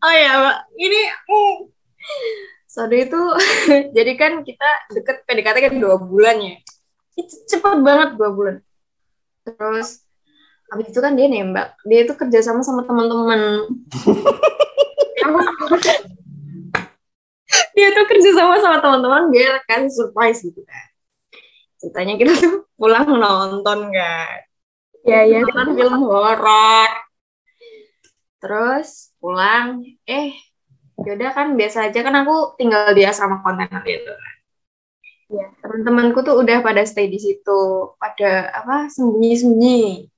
Oh 0.00 0.14
ya, 0.14 0.32
Mbak. 0.40 0.58
Ini 0.80 1.00
uh. 1.28 1.56
Sorry 2.68 3.06
itu 3.06 3.20
jadi 3.96 4.12
kan 4.18 4.42
kita 4.42 4.68
deket 4.90 5.22
PDKT 5.28 5.56
kan 5.70 5.74
dua 5.78 5.96
bulan 6.00 6.36
ya. 6.40 6.56
Cepet 7.46 7.84
banget 7.84 8.18
dua 8.18 8.30
bulan. 8.34 8.56
Terus 9.44 10.04
habis 10.72 10.90
itu 10.90 10.98
kan 10.98 11.14
dia 11.14 11.30
nembak 11.30 11.76
dia 11.86 12.02
itu 12.02 12.18
kerja 12.18 12.40
sama 12.42 12.64
sama 12.64 12.82
teman-teman 12.82 13.68
dia 17.84 17.92
tuh 17.92 18.08
kerja 18.08 18.30
sama 18.32 18.56
sama 18.64 18.80
teman-teman 18.80 19.28
biar 19.28 19.60
kasih 19.68 19.92
surprise 19.92 20.40
gitu 20.40 20.64
kan. 20.64 20.86
Ceritanya 21.76 22.16
kita 22.16 22.32
tuh 22.40 22.64
pulang 22.80 23.04
nonton 23.04 23.92
kan. 23.92 24.40
Ya 25.04 25.20
ya 25.28 25.44
nonton 25.44 25.76
film 25.76 26.00
horor. 26.08 26.88
Terus 28.40 29.12
pulang 29.20 29.84
eh 30.08 30.32
yaudah 31.04 31.36
kan 31.36 31.52
biasa 31.52 31.92
aja 31.92 32.00
kan 32.00 32.24
aku 32.24 32.56
tinggal 32.56 32.96
di 32.96 33.04
asrama 33.04 33.44
kontainer 33.44 33.82
itu 33.84 34.14
ya. 35.26 35.50
teman-temanku 35.58 36.22
tuh 36.22 36.38
udah 36.38 36.62
pada 36.62 36.86
stay 36.86 37.10
di 37.10 37.18
situ 37.18 37.92
pada 38.00 38.48
apa 38.64 38.88
sembunyi-sembunyi. 38.88 40.08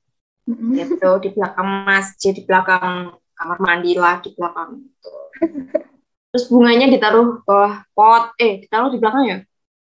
Mm-hmm. 0.47 0.79
gitu 0.79 1.11
di 1.27 1.35
belakang 1.35 1.69
masjid 1.91 2.31
di 2.31 2.47
belakang 2.47 3.19
kamar 3.35 3.59
mandi 3.59 3.99
lah 3.99 4.23
di 4.23 4.31
belakang 4.31 4.79
itu 4.79 5.15
terus 6.37 6.53
bunganya 6.53 6.93
ditaruh 6.93 7.41
bawah 7.49 7.81
pot 7.97 8.37
eh 8.37 8.61
ditaruh 8.61 8.93
di 8.93 9.01
belakang 9.01 9.25
ya 9.25 9.39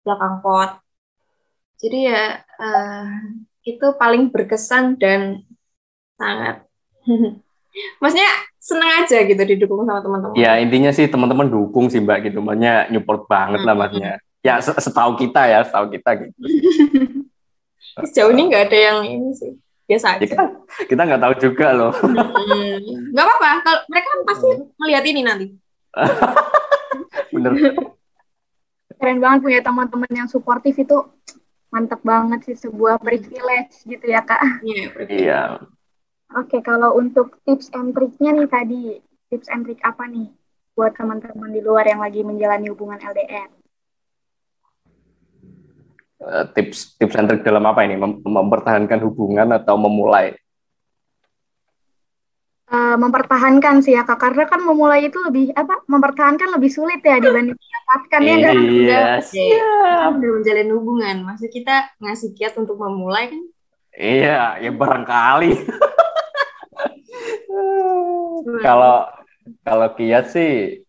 belakang 0.08 0.40
pot 0.40 0.80
jadi 1.76 2.00
ya 2.08 2.24
uh, 2.64 3.08
itu 3.68 3.84
paling 4.00 4.32
berkesan 4.32 4.96
dan 4.96 5.44
sangat 6.16 6.64
maksudnya 8.00 8.32
seneng 8.56 9.04
aja 9.04 9.20
gitu 9.28 9.44
didukung 9.44 9.84
sama 9.84 10.00
teman-teman 10.00 10.40
ya 10.40 10.56
intinya 10.64 10.96
sih 10.96 11.12
teman-teman 11.12 11.52
dukung 11.52 11.92
sih 11.92 12.00
mbak 12.00 12.32
gitu 12.32 12.40
makanya 12.40 12.88
nyupport 12.88 13.28
banget 13.28 13.60
hmm. 13.60 13.68
lah 13.68 13.76
maksudnya 13.76 14.14
ya 14.40 14.56
setahu 14.64 15.20
kita 15.20 15.52
ya 15.52 15.60
setahu 15.68 15.92
kita 15.92 16.10
gitu 16.24 16.40
sejauh 18.08 18.32
ini 18.32 18.48
nggak 18.48 18.72
ada 18.72 18.80
yang 18.80 18.98
ini 19.04 19.36
sih 19.36 19.60
biasa 19.86 20.18
aja. 20.18 20.26
Kita 20.26 20.44
kita 20.90 21.02
nggak 21.06 21.22
tahu 21.22 21.34
juga 21.38 21.68
loh. 21.78 21.94
Hmm, 21.94 23.14
nggak 23.14 23.22
apa-apa. 23.22 23.52
Kalau 23.62 23.82
mereka 23.86 24.08
kan 24.10 24.22
pasti 24.26 24.50
melihat 24.82 25.04
ini 25.06 25.22
nanti. 25.22 25.46
Bener. 27.34 27.52
Keren 28.96 29.20
banget 29.20 29.40
punya 29.44 29.62
teman-teman 29.64 30.12
yang 30.14 30.30
suportif 30.32 30.76
itu 30.80 30.98
mantap 31.74 32.00
banget 32.08 32.40
sih 32.48 32.56
sebuah 32.56 33.04
privilege 33.04 33.84
gitu 33.84 34.06
ya 34.08 34.24
kak. 34.24 34.64
Iya. 34.64 34.88
Iya. 35.12 35.42
Oke 36.36 36.64
kalau 36.64 36.98
untuk 36.98 37.40
tips 37.44 37.70
and 37.76 37.94
triknya 37.94 38.34
nih 38.34 38.50
tadi 38.50 38.84
tips 39.30 39.48
and 39.52 39.68
trik 39.68 39.80
apa 39.84 40.08
nih 40.08 40.32
buat 40.76 40.96
teman-teman 40.96 41.52
di 41.52 41.62
luar 41.64 41.88
yang 41.88 42.04
lagi 42.04 42.24
menjalani 42.24 42.68
hubungan 42.72 43.00
LDR? 43.00 43.50
Eh, 46.26 46.46
tips 46.56 46.96
tips 46.98 47.16
and 47.20 47.28
trik 47.28 47.44
dalam 47.44 47.64
apa 47.68 47.84
ini 47.84 48.00
Mem 48.00 48.24
mempertahankan 48.24 49.04
hubungan 49.04 49.54
atau 49.54 49.76
memulai 49.76 50.34
uh, 52.72 52.98
mempertahankan 52.98 53.86
sih 53.86 53.94
ya 53.94 54.08
kak. 54.08 54.18
Karena 54.18 54.46
kan 54.50 54.62
memulai 54.64 55.10
itu 55.10 55.18
lebih 55.22 55.54
apa 55.54 55.86
mempertahankan 55.86 56.56
lebih 56.58 56.72
sulit 56.72 57.02
ya 57.06 57.22
dibanding 57.22 57.58
mendapatkan 57.58 58.22
ya 58.26 58.36
kan 58.42 58.56
iya 58.58 59.02
siap. 59.22 60.18
udah 60.18 60.30
menjalin 60.42 60.70
hubungan. 60.74 61.16
Maksud 61.26 61.50
kita 61.54 61.94
ngasih 62.02 62.34
kiat 62.34 62.58
untuk 62.58 62.78
memulai 62.82 63.30
kan? 63.30 63.42
Iya 63.96 64.60
ya 64.60 64.72
barangkali. 64.74 65.52
Kalau 68.66 69.10
kalau 69.66 69.88
kiat 69.96 70.30
sih 70.34 70.82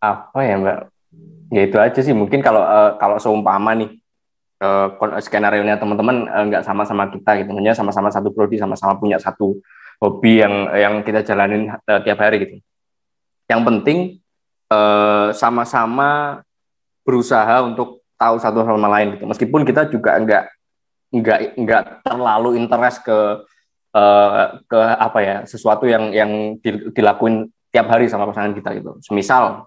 apa 0.00 0.40
ya 0.40 0.56
mbak? 0.56 0.78
Ya 1.50 1.60
itu 1.66 1.76
aja 1.78 2.00
sih. 2.00 2.14
Mungkin 2.14 2.40
kalau 2.40 2.62
uh, 2.62 2.96
kalau 2.96 3.18
seumpama 3.18 3.74
nih 3.76 3.90
uh, 4.62 5.20
skenario 5.20 5.64
nya 5.64 5.76
teman-teman 5.80 6.28
uh, 6.30 6.44
nggak 6.48 6.64
sama-sama 6.64 7.10
kita 7.10 7.40
gitu. 7.42 7.50
Hanya 7.56 7.76
sama-sama 7.76 8.08
satu 8.12 8.30
prodi 8.32 8.56
sama-sama 8.58 8.96
punya 8.98 9.18
satu 9.18 9.58
hobi 10.00 10.40
yang 10.40 10.54
yang 10.72 10.94
kita 11.04 11.20
jalanin 11.22 11.68
uh, 11.70 12.00
tiap 12.00 12.18
hari 12.18 12.36
gitu. 12.42 12.56
Yang 13.46 13.62
penting 13.68 13.98
sama 14.70 15.34
sama-sama 15.34 16.10
berusaha 17.02 17.58
untuk 17.66 18.06
tahu 18.14 18.38
satu 18.38 18.62
sama 18.62 18.86
lain 18.86 19.18
gitu. 19.18 19.26
Meskipun 19.26 19.66
kita 19.66 19.90
juga 19.90 20.14
enggak 20.14 20.46
enggak 21.10 21.38
enggak 21.58 21.82
terlalu 22.06 22.54
interest 22.54 23.02
ke 23.02 23.18
uh, 23.96 24.62
ke 24.70 24.78
apa 24.78 25.18
ya 25.18 25.36
sesuatu 25.42 25.90
yang 25.90 26.14
yang 26.14 26.54
dilakuin 26.94 27.50
tiap 27.74 27.90
hari 27.90 28.06
sama 28.06 28.30
pasangan 28.30 28.54
kita 28.54 28.70
gitu. 28.78 28.94
Semisal 29.02 29.66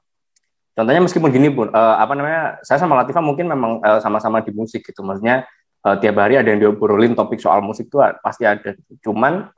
contohnya 0.73 1.01
meskipun 1.03 1.29
gini 1.29 1.51
pun 1.51 1.67
uh, 1.69 1.99
apa 1.99 2.15
namanya 2.15 2.63
saya 2.63 2.79
sama 2.79 2.97
Latifa 2.97 3.19
mungkin 3.19 3.51
memang 3.51 3.83
sama 3.83 3.99
sama-sama 4.23 4.37
di 4.39 4.55
musik 4.55 4.87
gitu. 4.87 5.03
Maksudnya 5.03 5.43
uh, 5.83 5.99
tiap 5.99 6.15
hari 6.21 6.39
ada 6.39 6.47
yang 6.47 6.63
diobrolin 6.63 7.17
topik 7.17 7.43
soal 7.43 7.59
musik 7.59 7.91
itu 7.91 7.99
pasti 8.23 8.47
ada. 8.47 8.71
Gitu. 8.71 9.11
Cuman 9.11 9.51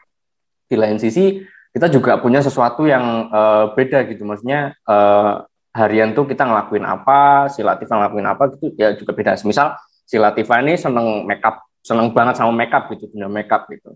di 0.75 0.77
lain 0.77 0.99
sisi 0.99 1.39
kita 1.75 1.91
juga 1.91 2.15
punya 2.19 2.39
sesuatu 2.39 2.88
yang 2.88 3.27
uh, 3.27 3.75
beda 3.75 4.07
gitu. 4.07 4.23
Maksudnya 4.23 4.79
uh, 4.88 5.43
harian 5.75 6.15
tuh 6.15 6.23
kita 6.23 6.47
ngelakuin 6.47 6.88
apa, 6.88 7.51
si 7.51 7.59
Latifa 7.59 7.99
ngelakuin 7.99 8.27
apa 8.31 8.43
gitu 8.55 8.71
ya 8.79 8.95
juga 8.95 9.11
beda. 9.11 9.35
Misal 9.43 9.75
si 10.07 10.15
Latifa 10.15 10.63
ini 10.63 10.79
seneng 10.79 11.27
makeup, 11.27 11.67
seneng 11.83 12.15
banget 12.15 12.39
sama 12.39 12.55
makeup 12.55 12.88
gitu, 12.95 13.11
punya 13.11 13.27
makeup 13.27 13.67
gitu. 13.67 13.91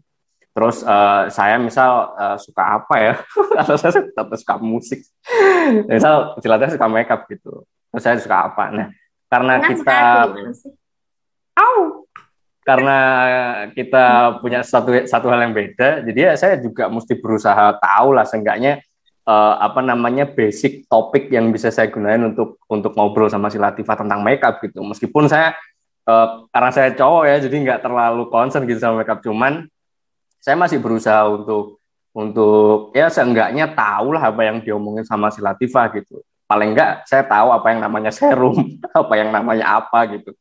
Terus 0.52 0.84
uh, 0.84 1.32
saya 1.32 1.56
misal 1.56 2.20
uh, 2.20 2.36
suka 2.36 2.84
apa 2.84 2.96
ya? 3.00 3.14
Atau 3.64 3.80
saya 3.80 4.04
tetap 4.04 4.28
suka 4.36 4.60
musik. 4.60 5.00
misal 5.88 6.36
si 6.44 6.48
Latifa 6.52 6.76
suka 6.76 6.88
makeup 6.92 7.32
gitu. 7.32 7.64
Terus 7.96 8.04
saya 8.04 8.20
suka 8.20 8.52
apa? 8.52 8.76
Nah, 8.76 8.88
karena 9.32 9.56
kita 9.64 10.00
Au! 11.60 11.99
Karena 12.70 12.98
kita 13.74 14.38
punya 14.46 14.62
satu 14.62 14.94
satu 15.10 15.26
hal 15.34 15.50
yang 15.50 15.58
beda, 15.58 16.06
jadi 16.06 16.20
ya 16.30 16.34
saya 16.38 16.62
juga 16.62 16.86
mesti 16.86 17.18
berusaha 17.18 17.82
tahu 17.82 18.14
lah 18.14 18.30
seenggaknya 18.30 18.86
uh, 19.26 19.58
apa 19.58 19.82
namanya 19.82 20.30
basic 20.30 20.86
topik 20.86 21.34
yang 21.34 21.50
bisa 21.50 21.74
saya 21.74 21.90
gunain 21.90 22.22
untuk 22.22 22.62
untuk 22.70 22.94
ngobrol 22.94 23.26
sama 23.26 23.50
si 23.50 23.58
Latifah 23.58 24.06
tentang 24.06 24.22
makeup 24.22 24.62
gitu. 24.62 24.86
Meskipun 24.86 25.26
saya 25.26 25.58
uh, 26.06 26.46
karena 26.54 26.70
saya 26.70 26.90
cowok 26.94 27.24
ya, 27.26 27.36
jadi 27.42 27.56
nggak 27.58 27.82
terlalu 27.82 28.30
concern 28.30 28.70
gitu 28.70 28.78
sama 28.78 29.02
makeup. 29.02 29.26
Cuman 29.26 29.66
saya 30.38 30.54
masih 30.54 30.78
berusaha 30.78 31.26
untuk 31.26 31.82
untuk 32.14 32.94
ya 32.94 33.10
seenggaknya 33.10 33.74
tahu 33.74 34.14
lah 34.14 34.30
apa 34.30 34.46
yang 34.46 34.62
diomongin 34.62 35.10
sama 35.10 35.34
si 35.34 35.42
Latifah 35.42 35.90
gitu. 35.98 36.22
Paling 36.50 36.74
enggak 36.74 37.06
saya 37.06 37.22
tahu 37.30 37.54
apa 37.54 37.70
yang 37.70 37.86
namanya 37.86 38.10
serum, 38.10 38.58
apa 39.06 39.14
yang 39.14 39.30
namanya 39.30 39.78
apa 39.78 40.10
gitu. 40.18 40.34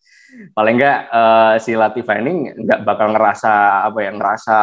Paling 0.57 0.81
enggak 0.81 0.99
uh, 1.12 1.55
si 1.61 1.77
Latifah 1.77 2.16
ini 2.25 2.57
nggak 2.57 2.81
bakal 2.81 3.12
ngerasa 3.12 3.85
apa 3.85 3.99
ya 4.01 4.11
ngerasa 4.16 4.57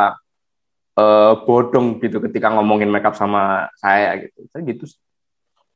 uh, 0.97 1.33
bodong 1.45 2.01
gitu 2.01 2.17
ketika 2.25 2.49
ngomongin 2.49 2.89
makeup 2.89 3.13
sama 3.13 3.69
saya 3.77 4.25
gitu. 4.25 4.41
Saya 4.49 4.65
gitu. 4.65 4.89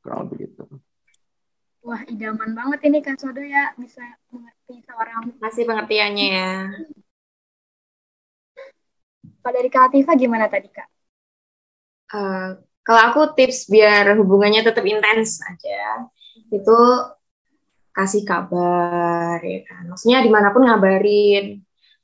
Kurang 0.02 0.26
lebih 0.26 0.50
gitu. 0.50 0.66
Wah, 1.86 2.02
idaman 2.04 2.50
banget 2.52 2.90
ini 2.90 2.98
Kak 3.00 3.22
Sodo 3.22 3.40
ya 3.40 3.70
bisa 3.78 4.02
mengerti 4.34 4.82
seorang. 4.84 5.38
Masih 5.38 5.64
pengertiannya 5.70 6.26
ya. 6.34 6.52
Kalau 9.40 9.54
dari 9.54 9.70
Kak 9.70 9.88
Latifah 9.88 10.16
gimana 10.18 10.50
tadi 10.50 10.66
Kak? 10.66 10.88
Uh, 12.10 12.58
kalau 12.86 13.00
aku 13.12 13.20
tips 13.36 13.68
biar 13.68 14.16
hubungannya 14.16 14.64
tetap 14.64 14.84
intens 14.86 15.38
aja, 15.44 16.10
itu 16.50 16.78
kasih 17.94 18.22
kabar 18.24 19.38
ya 19.42 19.60
kan. 19.68 19.82
Maksudnya 19.90 20.18
di 20.24 20.30
mana 20.32 20.54
pun 20.54 20.64
ngabarin. 20.64 21.60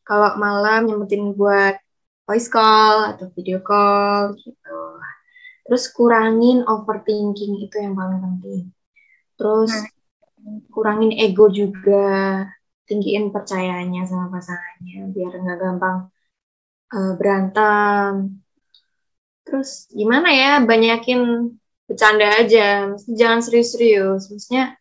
Kalau 0.07 0.39
malam 0.39 0.87
nyempetin 0.87 1.35
buat 1.35 1.75
voice 2.27 2.47
call 2.51 3.17
atau 3.17 3.27
video 3.35 3.59
call 3.63 4.39
gitu. 4.39 4.79
Terus 5.67 5.91
kurangin 5.91 6.63
overthinking 6.63 7.67
itu 7.67 7.77
yang 7.83 7.99
paling 7.99 8.23
penting. 8.23 8.71
Terus 9.35 9.73
nah. 9.75 10.63
kurangin 10.71 11.11
ego 11.19 11.51
juga, 11.51 12.47
tinggiin 12.87 13.35
percayanya 13.35 14.07
sama 14.07 14.31
pasangannya 14.31 15.11
biar 15.11 15.33
nggak 15.43 15.59
gampang 15.59 15.99
uh, 16.95 17.13
berantem. 17.19 18.46
Terus 19.47 19.87
gimana 19.95 20.29
ya, 20.35 20.59
banyakin 20.59 21.55
bercanda 21.87 22.27
aja, 22.43 22.99
jangan 23.07 23.41
serius-serius. 23.41 24.27
Maksudnya, 24.27 24.75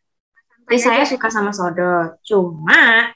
eh, 0.67 0.81
saya 0.81 1.05
suka 1.05 1.29
sama 1.29 1.53
Sodot, 1.53 2.17
cuma 2.25 3.13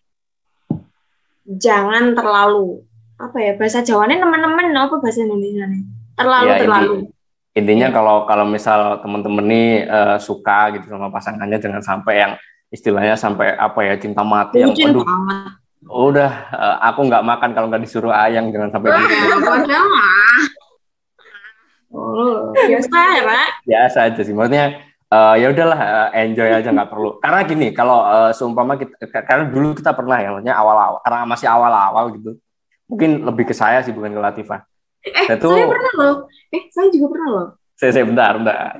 jangan 1.49 2.13
terlalu 2.13 2.85
apa 3.17 3.37
ya 3.41 3.51
bahasa 3.57 3.81
Jawanya 3.81 4.21
teman-teman 4.21 4.69
apa 4.77 4.95
bahasa 5.01 5.25
Indonesia 5.25 5.65
nih 5.65 5.83
terlalu 6.13 6.47
ya, 6.47 6.57
terlalu 6.61 6.93
inti, 6.93 7.57
intinya 7.57 7.87
ya. 7.89 7.93
kalau 7.95 8.15
kalau 8.29 8.45
misal 8.47 8.79
teman-teman 9.01 9.45
nih 9.49 9.69
uh, 9.89 10.17
suka 10.21 10.77
gitu 10.77 10.93
sama 10.93 11.09
pasangannya 11.09 11.57
jangan 11.57 11.83
sampai 11.83 12.13
yang 12.21 12.33
istilahnya 12.69 13.17
sampai 13.17 13.57
apa 13.57 13.79
ya 13.81 13.97
cinta 13.97 14.21
mati 14.21 14.61
yang 14.61 14.71
aduh 14.71 15.03
udah 15.89 16.31
uh, 16.53 16.77
aku 16.85 17.07
nggak 17.09 17.25
makan 17.25 17.49
kalau 17.51 17.67
nggak 17.67 17.81
disuruh 17.81 18.13
ayang 18.13 18.53
jangan 18.53 18.69
sampai 18.69 18.89
gitu. 18.93 19.15
Oh, 21.89 22.53
biasa 22.53 22.97
ya, 23.17 23.21
Pak? 23.25 23.49
Biasa 23.65 23.97
aja 24.09 24.21
sih. 24.21 24.35
Maksudnya 24.35 24.77
uh, 25.09 25.35
ya 25.35 25.49
udahlah 25.49 25.79
uh, 25.79 26.09
enjoy 26.13 26.49
aja 26.53 26.69
nggak 26.69 26.89
perlu. 26.89 27.17
Karena 27.17 27.39
gini, 27.45 27.67
kalau 27.73 28.05
uh, 28.05 28.31
seumpama 28.35 28.77
kita 28.77 28.95
karena 29.25 29.49
dulu 29.49 29.73
kita 29.73 29.97
pernah 29.97 30.21
ya, 30.21 30.29
maksudnya 30.29 30.55
awal-awal 30.57 31.01
karena 31.01 31.19
masih 31.25 31.47
awal-awal 31.49 32.13
gitu 32.13 32.37
mungkin 32.89 33.21
lebih 33.23 33.53
ke 33.53 33.55
saya 33.55 33.85
sih 33.85 33.93
bukan 33.93 34.11
ke 34.11 34.19
Latifah. 34.19 34.59
Eh, 35.05 35.31
itu, 35.31 35.47
saya 35.47 35.69
pernah 35.69 35.93
loh. 35.95 36.15
Eh, 36.51 36.63
saya 36.73 36.87
juga 36.89 37.07
pernah 37.13 37.29
loh. 37.29 37.47
Saya, 37.77 37.91
saya 37.95 38.05
bentar, 38.09 38.31
bentar. 38.35 38.73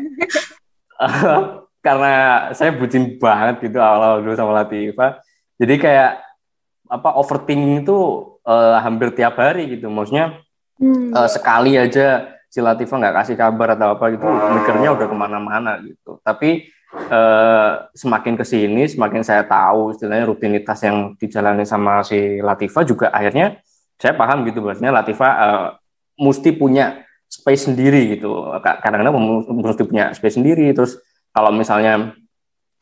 Karena 1.86 2.13
saya 2.52 2.76
bucin 2.76 3.15
banget 3.22 3.69
gitu 3.69 3.78
awal-awal 3.80 4.26
dulu 4.26 4.36
sama 4.36 4.65
Latifah. 4.65 5.22
Jadi 5.62 5.76
kayak 5.80 6.12
apa 6.89 7.10
overthinking 7.22 7.86
itu 7.86 7.98
uh, 8.43 8.82
hampir 8.82 9.13
tiap 9.13 9.38
hari 9.38 9.78
gitu. 9.78 9.88
Maksudnya 9.88 10.41
hmm. 10.82 11.13
uh, 11.13 11.30
sekali 11.30 11.78
aja 11.78 12.36
si 12.49 12.59
Latifah 12.59 12.97
nggak 12.97 13.15
kasih 13.23 13.35
kabar 13.38 13.77
atau 13.77 13.93
apa 13.93 14.09
gitu, 14.09 14.25
mikirnya 14.25 14.89
udah 14.97 15.07
ke 15.07 15.15
mana-mana 15.15 15.77
gitu. 15.85 16.17
Tapi 16.25 16.65
uh, 17.09 17.88
semakin 17.93 18.33
ke 18.35 18.45
sini, 18.45 18.89
semakin 18.89 19.21
saya 19.21 19.45
tahu 19.45 19.93
istilahnya 19.93 20.25
rutinitas 20.25 20.81
yang 20.81 21.13
dijalani 21.15 21.63
sama 21.63 22.01
si 22.01 22.41
Latifah 22.41 22.83
juga 22.83 23.07
akhirnya 23.13 23.62
saya 24.01 24.17
paham 24.17 24.47
gitu 24.49 24.65
bahasanya 24.65 24.95
Latifa 24.95 25.29
uh, 25.29 25.67
mesti 26.17 26.49
punya 26.57 27.05
space 27.29 27.69
sendiri 27.69 28.17
gitu. 28.17 28.49
Kadang-kadang 28.59 29.13
mesti 29.53 29.83
punya 29.85 30.09
space 30.17 30.41
sendiri. 30.41 30.73
Terus 30.73 30.97
kalau 31.29 31.53
misalnya 31.53 32.17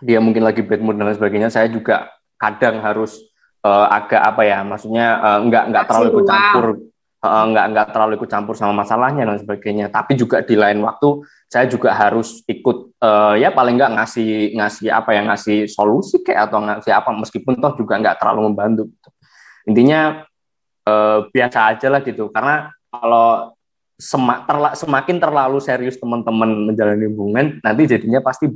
dia 0.02 0.22
mungkin 0.22 0.46
lagi 0.46 0.62
bad 0.62 0.82
mood 0.82 0.96
dan 0.96 1.10
lain 1.10 1.18
sebagainya 1.18 1.50
saya 1.50 1.68
juga 1.74 2.14
kadang 2.38 2.86
harus 2.86 3.18
uh, 3.66 3.90
agak 3.90 4.22
apa 4.22 4.42
ya 4.46 4.62
maksudnya 4.62 5.08
uh, 5.18 5.40
nggak 5.42 5.64
nggak 5.74 5.84
terlalu 5.90 6.08
ikut 6.14 6.26
campur 6.30 6.66
uh, 7.24 7.46
nggak 7.50 7.66
nggak 7.74 7.88
terlalu 7.94 8.14
ikut 8.22 8.30
campur 8.30 8.54
sama 8.54 8.84
masalahnya 8.84 9.26
dan 9.26 9.38
sebagainya. 9.42 9.90
Tapi 9.90 10.14
juga 10.14 10.44
di 10.46 10.54
lain 10.54 10.84
waktu 10.86 11.26
saya 11.48 11.66
juga 11.66 11.96
harus 11.96 12.44
ikut 12.46 13.00
uh, 13.02 13.34
ya 13.40 13.50
paling 13.56 13.80
nggak 13.80 13.94
ngasih 13.98 14.58
ngasih 14.60 14.88
apa 14.92 15.16
yang 15.16 15.32
ngasih 15.32 15.66
solusi 15.72 16.22
kayak 16.22 16.52
atau 16.52 16.60
ngasih 16.62 16.92
apa 16.94 17.10
meskipun 17.16 17.58
toh 17.58 17.74
juga 17.80 17.98
nggak 17.98 18.20
terlalu 18.20 18.52
membantu 18.52 18.84
gitu. 18.92 19.10
intinya 19.68 20.24
uh, 20.88 21.20
biasa 21.32 21.76
aja 21.76 21.88
lah 21.90 22.02
gitu. 22.04 22.30
Karena 22.30 22.72
kalau 22.92 23.56
semak, 23.98 24.46
terla, 24.46 24.70
semakin 24.78 25.18
terlalu 25.18 25.58
serius 25.60 25.98
teman-teman 25.98 26.70
menjalani 26.72 27.10
hubungan 27.10 27.46
nanti 27.66 27.90
jadinya 27.90 28.22
pasti 28.22 28.48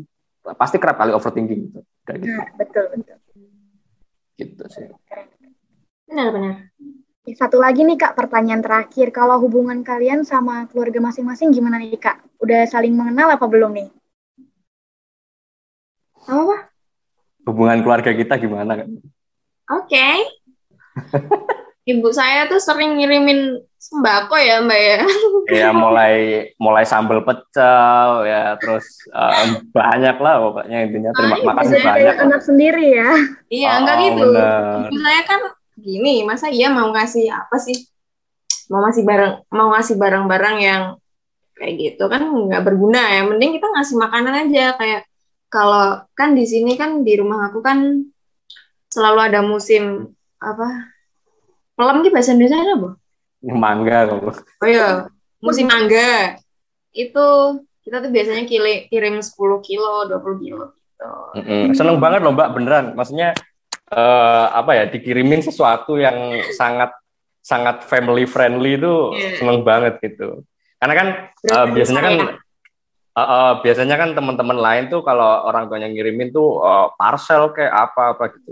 pasti 0.42 0.78
kerap 0.78 1.02
kali 1.02 1.12
overthinking 1.16 1.60
gitu. 1.70 1.80
Kayak 2.06 2.18
gitu. 2.24 2.38
Nah, 2.38 2.48
betul 2.58 2.86
betul. 2.94 3.18
Gitu 4.38 4.64
sih. 4.74 4.88
Benar-benar 6.12 6.71
satu 7.22 7.62
lagi 7.62 7.86
nih 7.86 7.98
kak 8.02 8.18
pertanyaan 8.18 8.66
terakhir. 8.66 9.14
Kalau 9.14 9.38
hubungan 9.38 9.86
kalian 9.86 10.26
sama 10.26 10.66
keluarga 10.70 10.98
masing-masing 10.98 11.54
gimana 11.54 11.78
nih 11.78 11.98
kak? 12.02 12.22
Udah 12.42 12.66
saling 12.66 12.98
mengenal 12.98 13.38
apa 13.38 13.46
belum 13.46 13.72
nih? 13.78 13.90
Apa 16.26 16.72
hubungan 17.46 17.82
keluarga 17.82 18.12
kita 18.14 18.38
gimana 18.38 18.78
kan 18.78 18.90
oke. 19.72 19.90
Okay. 19.90 20.18
ibu 21.92 22.14
saya 22.14 22.46
tuh 22.46 22.62
sering 22.62 23.02
ngirimin 23.02 23.58
sembako 23.82 24.38
ya 24.38 24.62
mbak 24.62 24.80
ya. 24.80 25.00
Ya 25.50 25.70
mulai 25.74 26.46
mulai 26.62 26.86
sambal 26.86 27.26
pecel 27.26 28.30
ya 28.30 28.54
terus 28.62 28.86
um, 29.10 29.66
banyak 29.74 30.16
lah 30.22 30.36
pokoknya 30.38 30.78
intinya. 30.86 31.10
Terima 31.18 31.38
ah, 31.42 31.56
kasih 31.66 31.80
banyak 31.82 32.16
anak 32.22 32.42
sendiri 32.46 32.86
ya. 32.94 33.10
Iya 33.52 33.68
oh, 33.68 33.78
enggak 33.82 33.98
gitu. 34.00 34.24
bener. 34.30 34.88
ibu 34.88 34.98
saya 35.02 35.22
kan 35.26 35.42
gini 35.82 36.24
masa 36.24 36.48
iya 36.48 36.70
mau 36.70 36.94
ngasih 36.94 37.28
apa 37.34 37.58
sih 37.58 37.76
mau 38.72 38.86
ngasih 38.88 39.04
barang 39.04 39.34
mau 39.52 39.68
ngasih 39.76 39.96
barang-barang 40.00 40.58
yang 40.62 40.84
kayak 41.58 41.74
gitu 41.78 42.08
kan 42.08 42.24
nggak 42.24 42.64
berguna 42.64 43.02
ya 43.12 43.22
mending 43.28 43.58
kita 43.60 43.68
ngasih 43.68 43.96
makanan 44.00 44.34
aja 44.48 44.78
kayak 44.80 45.02
kalau 45.52 46.06
kan 46.16 46.32
di 46.32 46.48
sini 46.48 46.80
kan 46.80 47.04
di 47.04 47.20
rumah 47.20 47.52
aku 47.52 47.60
kan 47.60 48.08
selalu 48.88 49.20
ada 49.28 49.40
musim 49.44 50.16
apa 50.40 50.92
Pelem 51.82 52.06
ki 52.06 52.14
bahasa 52.14 52.38
Indonesia 52.38 52.62
apa? 52.62 52.90
Mangga 53.42 53.98
kok. 54.06 54.46
Oh 54.62 54.70
iya. 54.70 55.10
musim 55.42 55.66
mangga 55.66 56.38
itu 56.94 57.26
kita 57.82 57.98
tuh 57.98 58.14
biasanya 58.14 58.46
kili, 58.46 58.86
kirim 58.94 59.18
10 59.18 59.34
kilo, 59.66 60.06
20 60.06 60.38
kilo 60.46 60.66
gitu. 60.78 61.10
Mm 61.34 61.42
-hmm. 61.42 61.64
Seneng 61.74 61.98
banget 61.98 62.22
loh 62.22 62.38
Mbak, 62.38 62.50
beneran. 62.54 62.86
Maksudnya 62.94 63.34
uh, 63.92 64.46
apa 64.56 64.72
ya, 64.74 64.84
dikirimin 64.88 65.44
sesuatu 65.44 66.00
yang 66.00 66.42
sangat 66.56 66.96
sangat 67.42 67.84
family 67.86 68.30
friendly 68.30 68.78
itu 68.78 69.18
yeah. 69.18 69.38
seneng 69.38 69.62
banget 69.66 70.00
gitu. 70.02 70.46
Karena 70.82 70.94
kan 70.98 71.08
uh, 71.52 71.68
biasanya 71.70 72.02
kan 72.02 72.16
uh, 73.14 73.22
uh, 73.22 73.52
biasanya 73.62 73.96
kan 74.00 74.10
teman-teman 74.18 74.58
lain 74.58 74.84
tuh 74.90 75.02
kalau 75.06 75.46
orang 75.46 75.68
tuanya 75.68 75.90
ngirimin 75.92 76.34
tuh 76.34 76.62
uh, 76.62 76.90
parcel 76.96 77.52
kayak 77.54 77.92
apa 77.92 78.18
apa 78.18 78.24
gitu. 78.40 78.52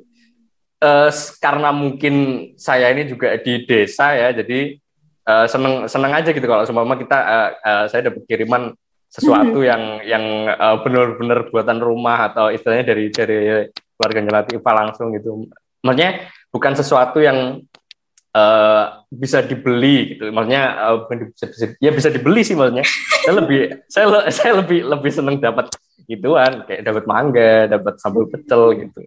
Uh, 0.80 1.12
karena 1.44 1.76
mungkin 1.76 2.16
saya 2.56 2.88
ini 2.96 3.04
juga 3.04 3.36
di 3.36 3.68
desa 3.68 4.16
ya, 4.16 4.32
jadi 4.32 4.80
uh, 5.28 5.46
seneng 5.46 5.92
seneng 5.92 6.12
aja 6.16 6.32
gitu 6.32 6.48
kalau 6.48 6.64
semua 6.64 6.96
kita 6.96 7.18
uh, 7.20 7.50
uh, 7.60 7.86
saya 7.92 8.08
dapat 8.08 8.24
kiriman 8.26 8.72
sesuatu 9.12 9.60
yang 9.70 10.00
yang 10.08 10.24
uh, 10.56 10.80
benar-benar 10.80 11.52
buatan 11.52 11.84
rumah 11.84 12.32
atau 12.32 12.48
istilahnya 12.48 12.96
dari 12.96 13.12
dari 13.12 13.38
keluarga 14.00 14.40
Latifah 14.40 14.74
langsung 14.88 15.12
gitu. 15.12 15.52
Maksudnya 15.84 16.32
bukan 16.56 16.72
sesuatu 16.72 17.20
yang 17.20 17.60
uh, 18.32 19.04
bisa 19.12 19.44
dibeli 19.44 20.16
gitu. 20.16 20.32
Maksudnya 20.32 20.64
uh, 20.88 21.04
bisa, 21.12 21.46
bisa, 21.52 21.66
ya 21.84 21.92
bisa 21.92 22.08
dibeli 22.08 22.48
sih 22.48 22.56
maksudnya. 22.56 22.88
saya 23.28 23.34
lebih 23.44 23.60
saya 23.92 24.06
saya 24.40 24.52
lebih 24.64 24.88
lebih 24.88 25.12
seneng 25.12 25.36
dapat 25.44 25.68
gituan 26.08 26.64
kayak 26.64 26.88
dapat 26.88 27.04
mangga, 27.04 27.68
dapat 27.68 28.00
sambal 28.00 28.32
pecel 28.32 28.88
gitu. 28.88 29.04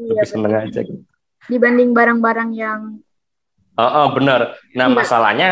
Iya, 0.00 0.08
lebih 0.16 0.28
seneng 0.32 0.52
aja 0.56 0.80
gitu. 0.80 1.04
Dibanding 1.52 1.92
barang-barang 1.92 2.50
yang 2.56 2.80
Oh, 3.72 3.88
oh 3.88 4.06
benar. 4.12 4.60
Nah, 4.76 4.84
iya. 4.84 4.92
masalahnya 4.92 5.50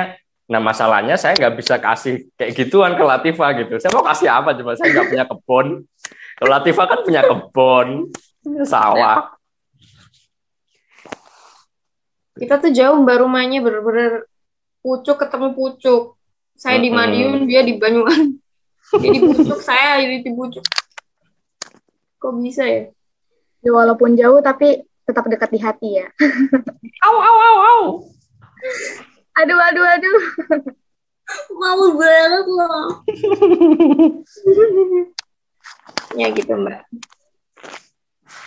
Nah 0.50 0.58
masalahnya 0.58 1.14
saya 1.14 1.38
nggak 1.38 1.54
bisa 1.62 1.78
kasih 1.78 2.26
kayak 2.34 2.58
gituan 2.58 2.98
ke 2.98 3.04
Latifa 3.06 3.54
gitu. 3.54 3.78
Saya 3.78 3.94
mau 3.94 4.02
kasih 4.02 4.26
apa 4.34 4.50
coba? 4.58 4.74
Saya 4.74 4.90
nggak 4.98 5.06
punya 5.06 5.24
kebun. 5.30 5.66
Kalau 6.10 6.50
Latifa 6.50 6.82
kan 6.90 6.98
punya 7.06 7.22
kebun, 7.22 8.10
sawah. 8.72 9.36
Kita 12.40 12.56
tuh 12.56 12.72
jauh 12.72 12.96
mbak 13.04 13.20
rumahnya 13.20 13.60
bener-bener 13.60 14.24
pucuk 14.80 15.20
ketemu 15.20 15.52
pucuk. 15.52 16.16
Saya 16.56 16.76
di 16.80 16.92
Madiun, 16.92 17.48
dia 17.48 17.64
di 17.64 17.76
Banyuwan. 17.80 18.36
Dia 19.00 19.10
di 19.16 19.20
pucuk, 19.20 19.60
saya 19.60 20.00
di 20.00 20.24
pucuk. 20.24 20.64
Kok 22.20 22.32
bisa 22.40 22.64
ya? 22.64 22.88
ya? 23.64 23.70
Walaupun 23.72 24.16
jauh 24.16 24.40
tapi 24.44 24.84
tetap 25.08 25.24
dekat 25.28 25.50
di 25.52 25.60
hati 25.60 25.88
ya. 26.00 26.06
au 27.08 27.16
au 27.16 27.36
au 27.36 27.58
au. 27.60 27.84
Aduh, 29.40 29.56
aduh, 29.56 29.86
aduh. 29.88 30.20
Mau 31.56 31.96
banget 31.96 32.46
loh. 32.50 32.88
ya 36.18 36.26
gitu, 36.34 36.52
Mbak. 36.56 36.80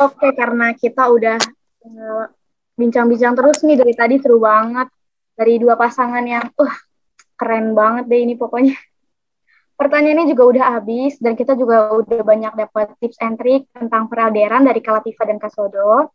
Oke, 0.01 0.33
karena 0.33 0.73
kita 0.73 1.05
udah 1.09 1.37
eh, 1.85 2.25
bincang-bincang 2.73 3.37
terus 3.37 3.61
nih 3.61 3.77
dari 3.77 3.93
tadi 3.93 4.15
seru 4.17 4.41
banget. 4.41 4.89
Dari 5.33 5.57
dua 5.57 5.73
pasangan 5.73 6.21
yang, 6.21 6.45
uh, 6.61 6.75
keren 7.33 7.73
banget 7.73 8.05
deh 8.05 8.21
ini 8.21 8.37
pokoknya. 8.37 8.77
Pertanyaannya 9.73 10.29
juga 10.29 10.43
udah 10.45 10.63
habis 10.77 11.17
dan 11.17 11.33
kita 11.33 11.57
juga 11.57 11.89
udah 11.89 12.21
banyak 12.21 12.53
dapat 12.53 12.93
tips 13.01 13.17
and 13.17 13.41
trick 13.41 13.65
tentang 13.73 14.05
peralderan 14.05 14.61
dari 14.61 14.77
Kalatifa 14.85 15.25
dan 15.25 15.41
Kasodo. 15.41 16.13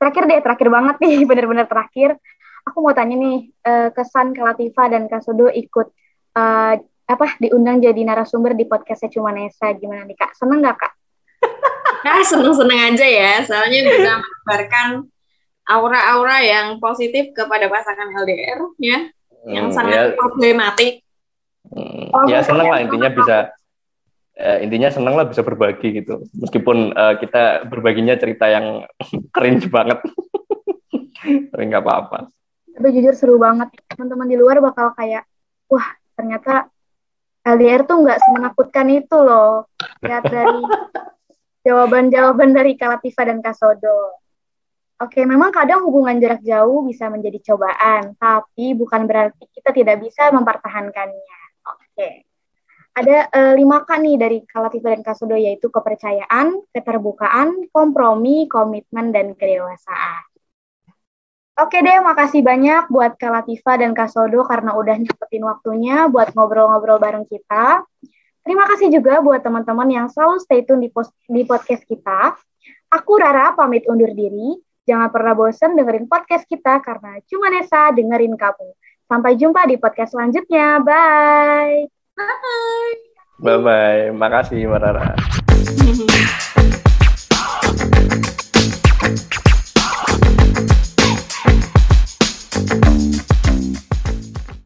Terakhir 0.00 0.24
deh, 0.24 0.40
terakhir 0.40 0.68
banget 0.72 0.96
nih, 1.04 1.22
bener-bener 1.28 1.68
terakhir 1.68 2.16
aku 2.64 2.78
mau 2.80 2.96
tanya 2.96 3.14
nih 3.20 3.38
uh, 3.68 3.88
kesan 3.92 4.32
Kalatifa 4.32 4.88
dan 4.88 5.06
Kasodo 5.06 5.52
ikut 5.52 5.92
uh, 6.34 6.74
apa 7.04 7.26
diundang 7.36 7.84
jadi 7.84 8.00
narasumber 8.00 8.56
di 8.56 8.64
podcastnya 8.64 9.12
Cuma 9.12 9.28
Nesa 9.28 9.76
gimana 9.76 10.08
nih 10.08 10.16
kak 10.16 10.32
seneng 10.32 10.64
nggak 10.64 10.76
kak? 10.80 10.92
Nah 12.04 12.20
seneng-seneng 12.20 12.80
aja 12.92 13.06
ya. 13.08 13.32
Soalnya 13.48 13.80
bisa 13.88 14.10
menyebarkan 14.20 14.88
aura-aura 15.64 16.44
yang 16.44 16.76
positif 16.76 17.32
kepada 17.32 17.66
pasangan 17.72 18.12
LDR 18.12 18.60
ya. 18.76 19.08
Hmm, 19.44 19.52
yang 19.52 19.66
sangat 19.72 20.12
ya. 20.12 20.16
problematik. 20.16 21.00
Hmm, 21.64 22.12
oh, 22.12 22.28
ya 22.28 22.44
seneng 22.44 22.68
lah 22.68 22.84
intinya 22.84 23.08
bisa 23.08 23.56
uh, 24.36 24.58
intinya 24.60 24.92
seneng 24.92 25.16
lah 25.16 25.24
bisa 25.24 25.40
berbagi 25.40 26.04
gitu. 26.04 26.28
Meskipun 26.36 26.92
uh, 26.92 27.16
kita 27.16 27.64
berbaginya 27.72 28.20
cerita 28.20 28.52
yang 28.52 28.84
cringe 29.34 29.72
banget. 29.72 30.04
Tapi 31.50 31.62
nggak 31.64 31.84
apa-apa. 31.84 32.28
Tapi 32.76 32.88
jujur 32.92 33.16
seru 33.16 33.36
banget. 33.40 33.72
Teman-teman 33.88 34.28
di 34.28 34.36
luar 34.36 34.60
bakal 34.60 34.92
kayak 34.92 35.24
wah 35.72 35.88
ternyata 36.12 36.68
LDR 37.44 37.88
tuh 37.88 38.04
nggak 38.04 38.20
semenakutkan 38.28 38.92
itu 38.92 39.16
loh. 39.16 39.72
Lihat 40.04 40.24
dari 40.28 40.60
jawaban-jawaban 41.64 42.52
dari 42.52 42.76
Kalatifa 42.76 43.26
dan 43.26 43.40
Kasodo 43.40 44.24
Oke, 44.94 45.26
memang 45.26 45.50
kadang 45.50 45.82
hubungan 45.90 46.22
jarak 46.22 46.38
jauh 46.46 46.86
bisa 46.86 47.10
menjadi 47.10 47.52
cobaan, 47.52 48.14
tapi 48.14 48.78
bukan 48.78 49.10
berarti 49.10 49.50
kita 49.50 49.74
tidak 49.74 49.98
bisa 49.98 50.30
mempertahankannya. 50.30 51.40
Oke, 51.66 52.30
ada 52.94 53.26
uh, 53.26 53.52
lima 53.58 53.82
kan 53.82 54.06
nih 54.06 54.14
dari 54.14 54.38
Kalatifa 54.46 54.94
dan 54.94 55.02
Kasodo 55.02 55.34
yaitu 55.34 55.66
kepercayaan, 55.66 56.62
keterbukaan, 56.70 57.66
kompromi, 57.74 58.46
komitmen, 58.46 59.10
dan 59.10 59.34
kedewasaan. 59.34 60.30
Oke 61.54 61.82
deh, 61.82 61.98
makasih 62.02 62.42
banyak 62.42 62.90
buat 62.90 63.14
Kak 63.14 63.30
Latifa 63.30 63.78
dan 63.78 63.94
Kak 63.94 64.10
Sodo 64.10 64.42
karena 64.42 64.74
udah 64.74 64.98
nyempetin 64.98 65.42
waktunya 65.46 66.10
buat 66.10 66.34
ngobrol-ngobrol 66.34 66.98
bareng 66.98 67.30
kita. 67.30 67.86
Terima 68.44 68.68
kasih 68.68 68.92
juga 68.92 69.24
buat 69.24 69.40
teman-teman 69.40 69.88
yang 69.88 70.06
selalu 70.12 70.36
stay 70.44 70.68
tune 70.68 70.84
di, 70.84 70.92
post, 70.92 71.16
di 71.24 71.48
podcast 71.48 71.80
kita. 71.88 72.36
Aku 72.92 73.16
Rara 73.16 73.56
pamit 73.56 73.88
undur 73.88 74.12
diri. 74.12 74.60
Jangan 74.84 75.08
pernah 75.08 75.32
bosen 75.32 75.72
dengerin 75.72 76.04
podcast 76.04 76.44
kita 76.44 76.84
karena 76.84 77.24
cuma 77.24 77.48
Nesa 77.48 77.88
dengerin 77.96 78.36
kamu. 78.36 78.68
Sampai 79.08 79.40
jumpa 79.40 79.64
di 79.64 79.80
podcast 79.80 80.12
selanjutnya. 80.12 80.76
Bye. 80.84 81.88
Bye. 82.12 82.94
Bye-bye. 83.40 84.12
Makasih, 84.12 84.68
Mbak 84.68 84.80
Rara. 84.92 85.08